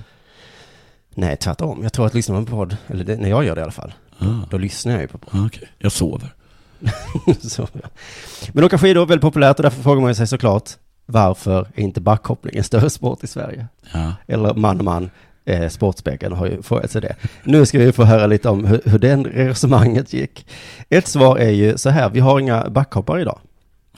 Nej, 1.14 1.36
tvärtom. 1.36 1.82
Jag 1.82 1.92
tror 1.92 2.06
att 2.06 2.14
lyssnar 2.14 2.34
man 2.34 2.46
på 2.46 2.50
podd, 2.50 2.76
eller 2.86 3.04
det, 3.04 3.16
när 3.16 3.28
jag 3.28 3.44
gör 3.44 3.54
det 3.54 3.60
i 3.60 3.62
alla 3.62 3.72
fall, 3.72 3.92
Ah. 4.20 4.46
då 4.50 4.58
lyssnar 4.58 4.92
jag 4.92 5.02
ju 5.02 5.08
på 5.08 5.18
podd. 5.18 5.40
Ah, 5.40 5.46
Okej, 5.46 5.68
jag 5.78 5.92
sover. 5.92 6.32
så. 7.40 7.68
Men 8.52 8.64
åka 8.64 8.78
skidor 8.78 9.02
är 9.02 9.06
väldigt 9.06 9.22
populärt 9.22 9.56
och 9.56 9.62
därför 9.62 9.82
frågar 9.82 10.02
man 10.02 10.14
sig 10.14 10.26
såklart, 10.26 10.70
varför 11.06 11.60
är 11.74 11.80
inte 11.82 12.00
backhoppning 12.00 12.56
en 12.56 12.64
större 12.64 12.90
sport 12.90 13.24
i 13.24 13.26
Sverige? 13.26 13.66
Ja. 13.92 14.12
Eller 14.26 14.54
man 14.54 14.78
och 14.78 14.84
man, 14.84 15.10
eh, 15.44 15.68
Sportspegeln 15.68 16.32
har 16.36 16.46
ju 16.46 16.62
frågat 16.62 16.90
sig 16.90 17.00
det. 17.00 17.16
Nu 17.44 17.66
ska 17.66 17.78
vi 17.78 17.92
få 17.92 18.04
höra 18.04 18.26
lite 18.26 18.48
om 18.48 18.64
hur, 18.64 18.80
hur 18.84 18.98
den 18.98 19.24
resonemanget 19.24 20.12
gick. 20.12 20.46
Ett 20.88 21.06
svar 21.08 21.36
är 21.38 21.50
ju 21.50 21.78
så 21.78 21.90
här, 21.90 22.10
vi 22.10 22.20
har 22.20 22.40
inga 22.40 22.70
backhoppare 22.70 23.20
idag, 23.20 23.38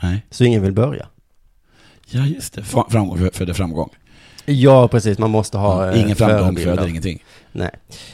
Nej. 0.02 0.26
så 0.30 0.44
ingen 0.44 0.62
vill 0.62 0.72
börja. 0.72 1.06
Ja, 2.06 2.26
just 2.26 2.54
det. 2.54 2.62
Fra- 2.62 2.90
Framgång 2.90 3.18
för- 3.18 3.30
föder 3.34 3.52
framgång. 3.54 3.88
Ja, 4.44 4.88
precis, 4.88 5.18
man 5.18 5.30
måste 5.30 5.58
ha... 5.58 5.90
eh, 5.90 6.00
Ingen 6.00 6.16
framgång 6.16 6.38
förebilder. 6.40 6.74
föder 6.76 6.88
ingenting. 6.88 7.24
Nej, 7.52 7.70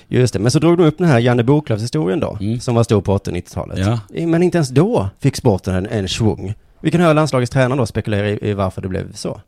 just 0.09 0.33
det. 0.33 0.39
Men 0.39 0.51
så 0.51 0.59
drog 0.59 0.79
de 0.79 0.85
upp 0.87 0.99
den 0.99 1.07
här 1.09 1.19
Janne 1.19 1.43
Boklövs-historien 1.45 2.21
då, 2.21 2.39
Mm. 2.41 2.61
som 2.61 2.75
var 2.75 2.85
stor 2.85 3.01
på 3.01 3.19
80-90-talet. 3.19 3.79
Ja. 3.79 4.27
Men 4.27 4.43
inte 4.43 4.59
ens 4.59 4.69
då 4.69 5.09
fick 5.21 5.37
sporten 5.37 5.75
en, 5.75 5.87
en 5.87 6.09
svung. 6.09 6.55
Vi 6.81 6.91
kan 6.91 7.01
höra 7.01 7.13
landslagets 7.13 7.51
tränare 7.53 7.79
då 7.79 7.87
spekulera 7.87 8.29
i, 8.29 8.51
i 8.51 8.55
varför 8.55 8.83
det 8.83 8.89
blev 8.89 9.13
så. 9.13 9.41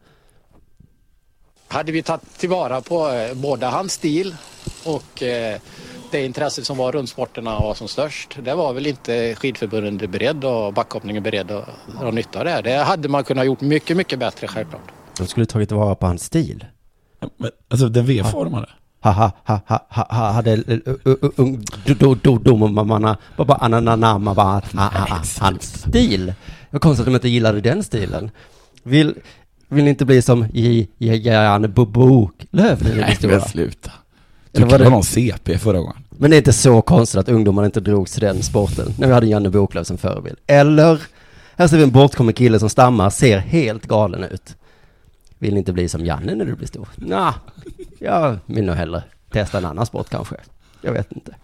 Hade 1.69 1.93
vi 1.93 2.03
tagit 2.03 2.39
tillvara 2.39 2.81
på 2.81 3.09
eh, 3.11 3.35
både 3.35 3.67
hans 3.67 3.93
stil 3.93 4.35
och 4.85 5.23
eh, 5.23 5.59
det 6.11 6.25
intresse 6.25 6.65
som 6.65 6.77
var 6.77 6.93
runt 6.93 7.09
sporterna 7.11 7.59
var 7.61 7.75
som 7.75 7.89
störst. 7.89 8.39
Det 8.43 8.55
var 8.55 8.73
väl 8.73 8.87
inte 8.87 9.35
skidförbundet 9.35 10.11
beredd 10.11 10.45
och 10.45 10.73
backhoppningen 10.73 11.23
beredd 11.23 11.51
att 11.51 11.69
dra 12.01 12.11
nytta 12.11 12.39
av 12.39 12.45
det. 12.45 12.61
Det 12.65 12.77
hade 12.77 13.09
man 13.09 13.25
kunnat 13.25 13.47
gjort 13.47 13.61
mycket, 13.61 13.97
mycket 13.97 14.19
bättre 14.19 14.47
självklart. 14.49 14.83
De 15.21 15.27
skulle 15.29 15.47
tagit 15.47 15.73
vara 15.73 15.95
på 15.95 16.07
hans 16.07 16.25
stil. 16.25 16.65
Men, 17.37 17.51
alltså 17.69 17.89
den 17.89 18.07
V-formade. 18.07 18.67
ha 19.01 19.11
ha 19.13 19.31
ha 19.45 19.61
ha 19.67 19.87
ha 19.89 20.07
ha 20.11 20.31
hade 20.31 20.63
ungdomarna 22.45 23.17
bara 23.37 23.55
ananamma 23.55 24.35
bara 24.35 24.63
hans 25.41 25.81
stil. 25.81 26.35
Vad 26.71 26.83
konstigt 26.83 27.01
att 27.01 27.07
de 27.13 27.15
inte 27.15 27.29
gillade 27.29 27.61
den 27.61 27.83
stilen. 27.83 28.31
Vill, 28.83 29.15
vill 29.69 29.85
ni 29.85 29.91
inte 29.91 30.05
bli 30.05 30.23
som 30.23 30.47
J- 30.53 30.87
J- 30.99 31.17
Janne 31.25 31.69
Boboklöv 31.69 32.79
blir 32.79 32.95
Nej, 32.95 33.17
men 33.23 33.41
sluta. 33.41 33.91
Du 34.53 34.61
var 34.61 34.69
kallade 34.69 34.85
det- 34.85 34.91
honom 34.91 35.03
CP 35.03 35.59
förra 35.59 35.79
gången. 35.79 35.97
Men 36.11 36.31
det 36.31 36.37
är 36.37 36.39
inte 36.39 36.53
så 36.53 36.83
konstigt 36.83 37.21
att 37.21 37.29
ungdomarna 37.29 37.67
inte 37.67 37.81
drogs 37.81 38.13
till 38.13 38.21
den 38.21 38.43
sporten 38.43 38.95
när 38.99 39.07
vi 39.07 39.13
hade 39.15 39.27
Janne 39.27 39.51
Boklöv 39.51 39.85
som 39.85 39.99
förebild. 39.99 40.37
Eller, 40.47 41.01
här 41.57 41.67
ser 41.69 41.77
vi 41.77 41.83
en 41.83 41.91
bortkommen 41.91 42.35
kille 42.35 42.59
som 42.59 42.71
stammar, 42.71 43.11
ser 43.11 43.39
helt 43.39 43.87
galen 43.87 44.25
ut. 44.25 44.57
Vill 45.41 45.57
inte 45.57 45.73
bli 45.73 45.89
som 45.89 46.05
Janne 46.07 46.35
när 46.35 46.45
du 46.45 46.55
blir 46.55 46.67
stor? 46.67 46.89
Nja, 46.97 47.35
jag 47.99 48.39
vill 48.47 48.65
nog 48.65 48.77
hellre 48.77 49.03
testa 49.33 49.59
en 49.59 49.65
annan 49.65 49.87
sport 49.87 50.09
kanske. 50.11 50.37
Jag 50.81 50.93
vet 50.93 51.13
inte. 51.13 51.35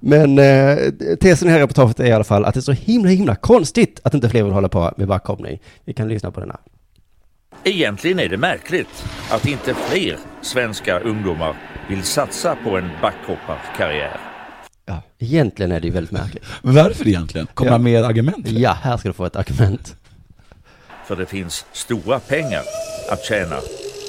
Men 0.00 0.38
eh, 0.38 0.76
tesen 1.20 1.48
i 1.48 1.50
det 1.50 1.52
här 1.52 1.58
reportaget 1.60 2.00
är 2.00 2.06
i 2.06 2.12
alla 2.12 2.24
fall 2.24 2.44
att 2.44 2.54
det 2.54 2.60
är 2.60 2.62
så 2.62 2.72
himla, 2.72 3.08
himla 3.10 3.34
konstigt 3.34 4.00
att 4.04 4.14
inte 4.14 4.28
fler 4.28 4.42
vill 4.42 4.52
hålla 4.52 4.68
på 4.68 4.92
med 4.96 5.08
backhoppning. 5.08 5.60
Vi 5.84 5.92
kan 5.92 6.08
lyssna 6.08 6.30
på 6.30 6.40
den 6.40 6.50
här. 6.50 6.60
Egentligen 7.64 8.20
är 8.20 8.28
det 8.28 8.36
märkligt 8.36 9.04
att 9.30 9.46
inte 9.46 9.74
fler 9.74 10.16
svenska 10.42 10.98
ungdomar 11.00 11.54
vill 11.88 12.02
satsa 12.02 12.56
på 12.64 12.76
en 12.78 12.88
backhopparkarriär. 13.02 14.20
Ja, 14.86 15.02
egentligen 15.18 15.72
är 15.72 15.80
det 15.80 15.86
ju 15.86 15.92
väldigt 15.92 16.12
märkligt. 16.12 16.44
Men 16.62 16.74
varför 16.74 17.08
egentligen? 17.08 17.46
Kommer 17.54 17.70
Ja. 17.70 17.74
han 17.74 17.82
med 17.82 18.04
argument? 18.04 18.48
Ja, 18.48 18.72
här 18.82 18.96
ska 18.96 19.08
du 19.08 19.12
få 19.12 19.24
ett 19.24 19.36
argument. 19.36 19.96
För 21.06 21.16
det 21.16 21.26
finns 21.26 21.66
stora 21.72 22.20
pengar 22.20 22.62
att 23.10 23.24
tjäna 23.24 23.60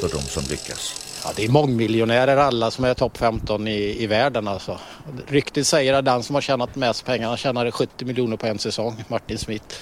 för 0.01 0.09
de 0.09 0.21
som 0.21 0.43
lyckas. 0.49 1.01
Ja, 1.23 1.31
det 1.35 1.45
är 1.45 1.49
mångmiljonärer 1.49 2.37
alla 2.37 2.71
som 2.71 2.85
är 2.85 2.93
topp 2.93 3.17
15 3.17 3.67
i, 3.67 4.03
i 4.03 4.07
världen 4.07 4.47
alltså. 4.47 4.79
Ryktet 5.27 5.67
säger 5.67 5.93
att 5.93 6.05
den 6.05 6.23
som 6.23 6.35
har 6.35 6.41
tjänat 6.41 6.75
mest 6.75 7.05
pengar 7.05 7.37
tjänade 7.37 7.71
70 7.71 8.05
miljoner 8.05 8.37
på 8.37 8.47
en 8.47 8.59
säsong, 8.59 9.03
Martin 9.07 9.37
Smith. 9.37 9.75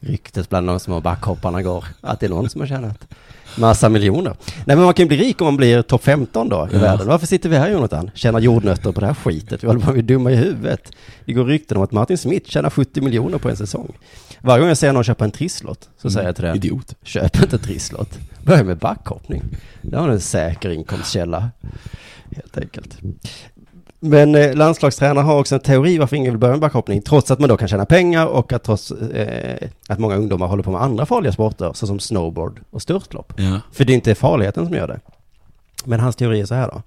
ryktet 0.00 0.48
bland 0.48 0.66
de 0.66 0.80
små 0.80 1.00
backhopparna 1.00 1.62
går 1.62 1.84
att 2.00 2.20
det 2.20 2.26
är 2.26 2.30
någon 2.30 2.50
som 2.50 2.60
har 2.60 2.68
tjänat 2.68 3.08
massa 3.56 3.88
miljoner. 3.88 4.34
Nej 4.64 4.76
men 4.76 4.84
man 4.84 4.94
kan 4.94 5.04
ju 5.04 5.08
bli 5.08 5.16
rik 5.16 5.40
om 5.40 5.44
man 5.44 5.56
blir 5.56 5.82
topp 5.82 6.04
15 6.04 6.48
då 6.48 6.68
i 6.72 6.74
Ja. 6.74 6.80
världen. 6.80 7.06
Varför 7.06 7.26
sitter 7.26 7.48
vi 7.48 7.56
här 7.56 7.70
Jonathan? 7.70 8.10
Tjänar 8.14 8.40
jordnötter 8.40 8.92
på 8.92 9.00
det 9.00 9.06
här 9.06 9.14
skitet. 9.14 9.62
Vi 9.62 9.66
håller 9.66 9.80
på 9.80 9.86
att 9.88 9.92
bli 9.94 10.02
dumma 10.02 10.30
i 10.30 10.36
huvudet. 10.36 10.90
Det 11.24 11.32
går 11.32 11.44
rykten 11.44 11.76
om 11.76 11.82
att 11.82 11.92
Martin 11.92 12.18
Smith 12.18 12.50
tjänar 12.50 12.70
70 12.70 13.00
miljoner 13.00 13.38
på 13.38 13.48
en 13.50 13.56
säsong. 13.56 13.92
Varje 14.40 14.60
gång 14.60 14.68
jag 14.68 14.76
ser 14.78 14.92
någon 14.92 15.04
köpa 15.04 15.24
en 15.24 15.30
trisslott 15.30 15.88
så 15.98 16.08
Mm, 16.08 16.12
säger 16.12 16.26
jag 16.28 16.36
till 16.36 16.44
den. 16.44 16.56
idiot. 16.56 16.94
Köp 17.02 17.36
inte 17.42 17.58
trisslott. 17.58 18.18
Börja 18.44 18.64
med 18.64 18.78
backhoppning. 18.78 19.42
Det 19.82 19.96
har 19.98 20.06
du 20.08 20.12
en 20.14 20.20
säker 20.20 20.70
inkomstkälla. 20.70 21.50
Helt 22.36 22.58
enkelt. 22.58 22.98
Men 24.04 24.34
eh, 24.34 24.54
landslagstränare 24.54 25.24
har 25.24 25.38
också 25.40 25.54
en 25.54 25.60
teori 25.60 25.98
varför 25.98 26.16
ingen 26.16 26.32
vill 26.32 26.38
börja 26.38 26.52
med 26.52 26.60
backhoppning, 26.60 27.02
trots 27.02 27.30
att 27.30 27.38
man 27.38 27.48
då 27.48 27.56
kan 27.56 27.68
tjäna 27.68 27.86
pengar 27.86 28.26
och 28.26 28.52
att 28.52 28.64
trots 28.64 28.90
eh, 28.90 29.68
att 29.88 29.98
många 29.98 30.16
ungdomar 30.16 30.46
håller 30.46 30.62
på 30.62 30.70
med 30.70 30.82
andra 30.82 31.06
farliga 31.06 31.32
sporter, 31.32 31.72
såsom 31.74 32.00
snowboard 32.00 32.60
och 32.70 32.82
störtlopp. 32.82 33.32
Ja. 33.36 33.60
För 33.72 33.84
det 33.84 33.92
är 33.92 33.94
inte 33.94 34.14
farligheten 34.14 34.66
som 34.66 34.74
gör 34.74 34.88
det. 34.88 35.00
Men 35.84 36.00
hans 36.00 36.16
teori 36.16 36.40
är 36.40 36.46
så 36.46 36.54
här 36.54 36.68
då. 36.68 36.82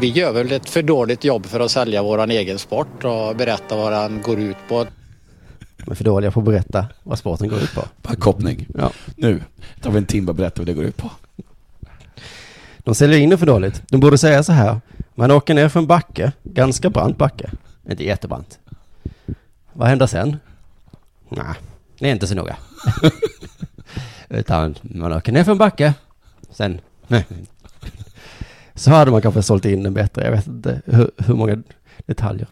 Vi 0.00 0.08
gör 0.08 0.32
väl 0.32 0.52
ett 0.52 0.68
för 0.68 0.82
dåligt 0.82 1.24
jobb 1.24 1.46
för 1.46 1.60
att 1.60 1.70
sälja 1.70 2.02
våran 2.02 2.30
egen 2.30 2.58
sport 2.58 3.04
och 3.04 3.36
berätta 3.36 3.76
vad 3.76 3.92
den 3.92 4.22
går 4.22 4.40
ut 4.40 4.56
på. 4.68 4.86
Är 5.90 5.94
för 5.94 6.04
dåliga 6.04 6.30
på 6.30 6.40
att 6.40 6.46
berätta 6.46 6.86
vad 7.02 7.18
sporten 7.18 7.48
går 7.48 7.58
ut 7.58 7.74
på. 7.74 7.82
Backhoppning. 8.02 8.66
Ja. 8.78 8.92
Nu 9.16 9.42
tar 9.82 9.90
vi 9.90 9.98
en 9.98 10.06
timme 10.06 10.28
och 10.28 10.34
berättar 10.34 10.60
vad 10.60 10.66
det 10.66 10.72
går 10.72 10.84
ut 10.84 10.96
på. 10.96 11.10
De 12.88 12.94
säljer 12.94 13.18
in 13.18 13.30
det 13.30 13.38
för 13.38 13.46
dåligt. 13.46 13.82
De 13.88 14.00
borde 14.00 14.18
säga 14.18 14.42
så 14.42 14.52
här. 14.52 14.80
Man 15.14 15.30
åker 15.30 15.54
ner 15.54 15.68
för 15.68 15.80
en 15.80 15.86
backe, 15.86 16.32
ganska 16.42 16.90
brant 16.90 17.18
backe. 17.18 17.50
Inte 17.90 18.04
jättebrant. 18.04 18.58
Vad 19.72 19.88
händer 19.88 20.06
sen? 20.06 20.36
Nej, 21.28 21.54
det 21.98 22.08
är 22.08 22.12
inte 22.12 22.26
så 22.26 22.34
noga. 22.34 22.56
Utan 24.28 24.74
man 24.82 25.12
åker 25.12 25.32
ner 25.32 25.44
för 25.44 25.52
en 25.52 25.58
backe, 25.58 25.94
sen... 26.50 26.80
Nej. 27.06 27.26
Så 28.74 28.90
hade 28.90 29.10
man 29.10 29.22
kanske 29.22 29.42
sålt 29.42 29.64
in 29.64 29.82
den 29.82 29.94
bättre. 29.94 30.24
Jag 30.24 30.30
vet 30.30 30.46
inte 30.46 30.82
hur, 30.86 31.10
hur 31.16 31.34
många 31.34 31.62
detaljer. 32.06 32.46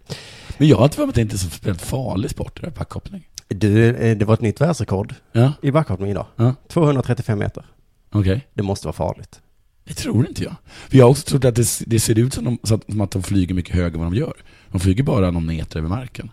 Men 0.58 0.68
jag 0.68 0.76
har 0.76 0.84
inte 0.84 0.96
för 0.96 1.02
mig 1.02 1.08
att 1.08 1.14
det 1.14 1.20
inte 1.20 1.36
är 1.36 1.38
så 1.38 1.50
speciellt 1.50 1.82
farlig 1.82 2.30
sport, 2.30 2.60
det 2.60 2.66
där 2.66 2.74
backhoppning. 2.78 3.28
Du, 3.48 3.96
eh, 3.96 4.16
det 4.16 4.24
var 4.24 4.34
ett 4.34 4.40
nytt 4.40 4.60
världsrekord 4.60 5.14
Ja. 5.32 5.52
i 5.62 5.70
backhoppning 5.70 6.10
idag. 6.10 6.26
Ja. 6.36 6.54
235 6.68 7.38
meter. 7.38 7.64
Okej. 8.12 8.46
Det 8.54 8.62
måste 8.62 8.86
vara 8.86 8.92
farligt. 8.92 9.40
Det 9.86 9.94
tror 9.94 10.28
inte 10.28 10.44
jag. 10.44 10.54
För 10.88 10.98
jag 10.98 11.04
har 11.04 11.10
också 11.10 11.22
trott 11.22 11.44
att 11.44 11.54
det, 11.54 11.66
det 11.86 12.00
ser 12.00 12.18
ut 12.18 12.34
som, 12.34 12.44
de, 12.44 12.58
som 12.62 13.00
att 13.00 13.10
de 13.10 13.22
flyger 13.22 13.54
mycket 13.54 13.74
högre 13.74 13.94
än 13.94 14.00
vad 14.00 14.12
de 14.12 14.18
gör. 14.18 14.34
De 14.70 14.80
flyger 14.80 15.04
bara 15.04 15.30
någon 15.30 15.46
meter 15.46 15.78
över 15.78 15.88
marken. 15.88 16.30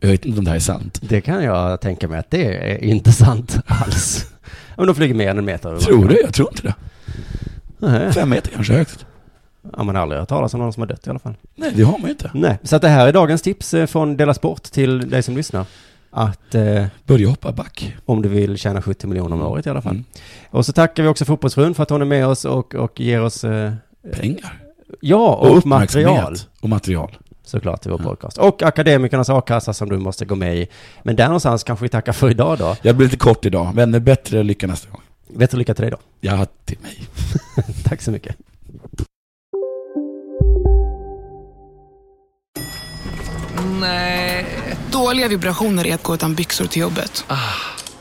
Jag 0.00 0.08
vet 0.08 0.24
inte 0.24 0.38
om 0.38 0.44
det 0.44 0.50
här 0.50 0.56
är 0.56 0.60
sant. 0.60 1.00
Det 1.02 1.20
kan 1.20 1.44
jag 1.44 1.80
tänka 1.80 2.08
mig 2.08 2.18
att 2.18 2.30
det 2.30 2.72
är 2.72 2.84
inte 2.84 3.12
sant 3.12 3.58
alls. 3.66 4.26
Om 4.76 4.86
de 4.86 4.94
flyger 4.94 5.14
mer 5.14 5.28
än 5.28 5.38
en 5.38 5.44
meter. 5.44 5.68
över 5.68 5.80
Tror 5.80 6.08
du? 6.08 6.20
Jag 6.20 6.34
tror 6.34 6.48
inte 6.48 6.62
det. 6.62 6.74
Nej. 7.78 8.12
Fem 8.12 8.28
meter 8.30 8.50
kanske 8.50 8.72
högst. 8.72 9.06
Ja, 9.76 9.82
man 9.82 9.94
har 9.94 10.02
aldrig 10.02 10.20
hört 10.20 10.28
talas 10.28 10.54
om 10.54 10.60
någon 10.60 10.72
som 10.72 10.80
har 10.80 10.86
dött 10.86 11.06
i 11.06 11.10
alla 11.10 11.18
fall. 11.18 11.34
Nej, 11.54 11.72
det 11.74 11.82
har 11.82 11.98
man 11.98 12.02
ju 12.02 12.10
inte. 12.10 12.30
Nej, 12.34 12.58
så 12.62 12.76
att 12.76 12.82
det 12.82 12.88
här 12.88 13.08
är 13.08 13.12
dagens 13.12 13.42
tips 13.42 13.74
eh, 13.74 13.86
från 13.86 14.16
Dela 14.16 14.34
Sport 14.34 14.62
till 14.62 15.10
dig 15.10 15.22
som 15.22 15.36
lyssnar. 15.36 15.66
Att 16.18 16.54
eh, 16.54 16.84
Börja 17.04 17.28
hoppa 17.28 17.52
back. 17.52 17.96
om 18.04 18.22
du 18.22 18.28
vill 18.28 18.58
tjäna 18.58 18.82
70 18.82 19.06
miljoner 19.06 19.36
om 19.36 19.42
året 19.42 19.66
i 19.66 19.70
alla 19.70 19.82
fall. 19.82 19.92
Mm. 19.92 20.04
Och 20.50 20.66
så 20.66 20.72
tackar 20.72 21.02
vi 21.02 21.08
också 21.08 21.24
Fotbollsfrun 21.24 21.74
för 21.74 21.82
att 21.82 21.90
hon 21.90 22.02
är 22.02 22.06
med 22.06 22.26
oss 22.26 22.44
och, 22.44 22.74
och 22.74 23.00
ger 23.00 23.22
oss 23.22 23.44
eh, 23.44 23.72
Pengar. 24.12 24.62
Ja, 25.00 25.34
och, 25.34 25.56
Och 25.56 25.66
material. 25.66 26.36
Och 26.60 26.68
material. 26.68 27.16
Såklart 27.44 27.86
i 27.86 27.88
vår 27.88 27.98
podcast. 27.98 28.38
Och 28.38 28.62
Akademikernas 28.62 29.30
a-kassa 29.30 29.72
som 29.72 29.88
du 29.88 29.98
måste 29.98 30.24
gå 30.24 30.34
med 30.34 30.56
i. 30.56 30.68
Men 31.02 31.16
där 31.16 31.26
någonstans 31.26 31.64
kanske 31.64 31.82
vi 31.82 31.88
tackar 31.88 32.12
för 32.12 32.30
idag 32.30 32.58
då. 32.58 32.76
Jag 32.82 32.96
blir 32.96 33.06
lite 33.06 33.16
kort 33.16 33.44
idag, 33.44 33.70
men 33.74 34.04
bättre 34.04 34.42
lycka 34.42 34.66
nästa 34.66 34.90
gång. 34.90 35.00
Bättre 35.28 35.58
lycka 35.58 35.74
till 35.74 35.82
dig 35.82 35.90
då. 35.90 35.98
Ja, 36.20 36.46
till 36.64 36.78
mig. 36.82 36.98
Tack 37.84 38.02
så 38.02 38.10
mycket. 38.10 38.36
Nej. 43.80 44.15
Dåliga 44.96 45.28
vibrationer 45.28 45.86
är 45.86 45.94
att 45.94 46.02
gå 46.02 46.14
utan 46.14 46.34
byxor 46.34 46.66
till 46.66 46.82
jobbet. 46.82 47.24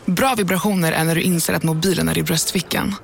Bra 0.06 0.36
vibrationer 0.38 0.92
är 0.92 1.04
när 1.04 1.16
du 1.16 1.22
inser 1.22 1.54
att 1.54 1.64
mobilen 1.64 2.10
är 2.10 2.18
i 2.18 2.24
bröstfickan. 2.24 2.96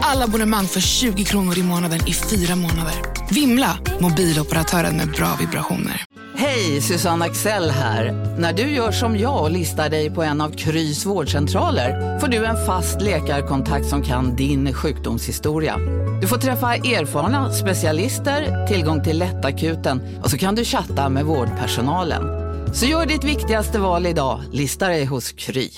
Alla 0.00 0.24
abonnemang 0.24 0.66
för 0.66 0.80
20 0.80 1.24
kronor 1.24 1.58
i 1.58 1.62
månaden 1.62 2.00
i 2.06 2.12
fyra 2.12 2.56
månader. 2.56 2.94
Vimla! 3.30 3.78
Mobiloperatören 4.00 4.96
med 4.96 5.10
bra 5.10 5.36
vibrationer. 5.40 6.04
Hej, 6.36 6.80
Susanne 6.80 7.24
Axel 7.24 7.70
här. 7.70 8.12
När 8.38 8.52
du 8.52 8.62
gör 8.62 8.92
som 8.92 9.18
jag 9.18 9.42
och 9.42 9.50
listar 9.50 9.88
dig 9.88 10.10
på 10.10 10.22
en 10.22 10.40
av 10.40 10.50
Krys 10.50 11.06
vårdcentraler 11.06 12.18
får 12.18 12.28
du 12.28 12.44
en 12.44 12.66
fast 12.66 13.02
läkarkontakt 13.02 13.86
som 13.86 14.02
kan 14.02 14.36
din 14.36 14.74
sjukdomshistoria. 14.74 15.76
Du 16.20 16.26
får 16.26 16.36
träffa 16.36 16.74
erfarna 16.74 17.52
specialister, 17.52 18.66
tillgång 18.66 19.04
till 19.04 19.18
lättakuten 19.18 20.20
och 20.22 20.30
så 20.30 20.38
kan 20.38 20.54
du 20.54 20.64
chatta 20.64 21.08
med 21.08 21.24
vårdpersonalen. 21.24 22.45
Så 22.76 22.86
gör 22.86 23.06
ditt 23.06 23.24
viktigaste 23.24 23.78
val 23.78 24.06
idag, 24.06 24.42
listar 24.52 24.88
dig 24.88 25.04
hos 25.04 25.32
Kry. 25.32 25.70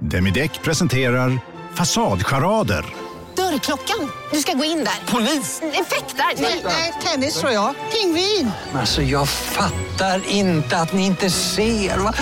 Demideck 0.00 0.62
presenterar 0.62 1.40
Fasadcharader. 1.74 2.84
Dörrklockan. 3.36 4.10
Du 4.32 4.38
ska 4.38 4.52
gå 4.52 4.64
in 4.64 4.78
där. 4.78 5.12
Polis? 5.12 5.62
Effektar? 5.62 6.42
Nej, 6.64 6.94
tennis 7.04 7.40
tror 7.40 7.52
jag. 7.52 7.74
Pingvin. 7.92 8.50
Alltså 8.74 9.02
jag 9.02 9.28
fattar 9.28 10.22
inte 10.28 10.76
att 10.76 10.92
ni 10.92 11.06
inte 11.06 11.30
ser. 11.30 11.98
Va? 11.98 12.14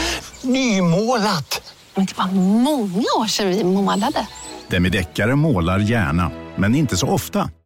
Nymålat! 0.42 1.74
Men 1.94 2.06
det 2.06 2.18
var 2.18 2.26
många 2.62 3.06
år 3.18 3.26
sedan 3.26 3.48
vi 3.48 3.64
målade. 3.64 4.26
Demideckare 4.68 5.34
målar 5.36 5.78
gärna, 5.78 6.30
men 6.56 6.74
inte 6.74 6.96
så 6.96 7.06
ofta. 7.08 7.50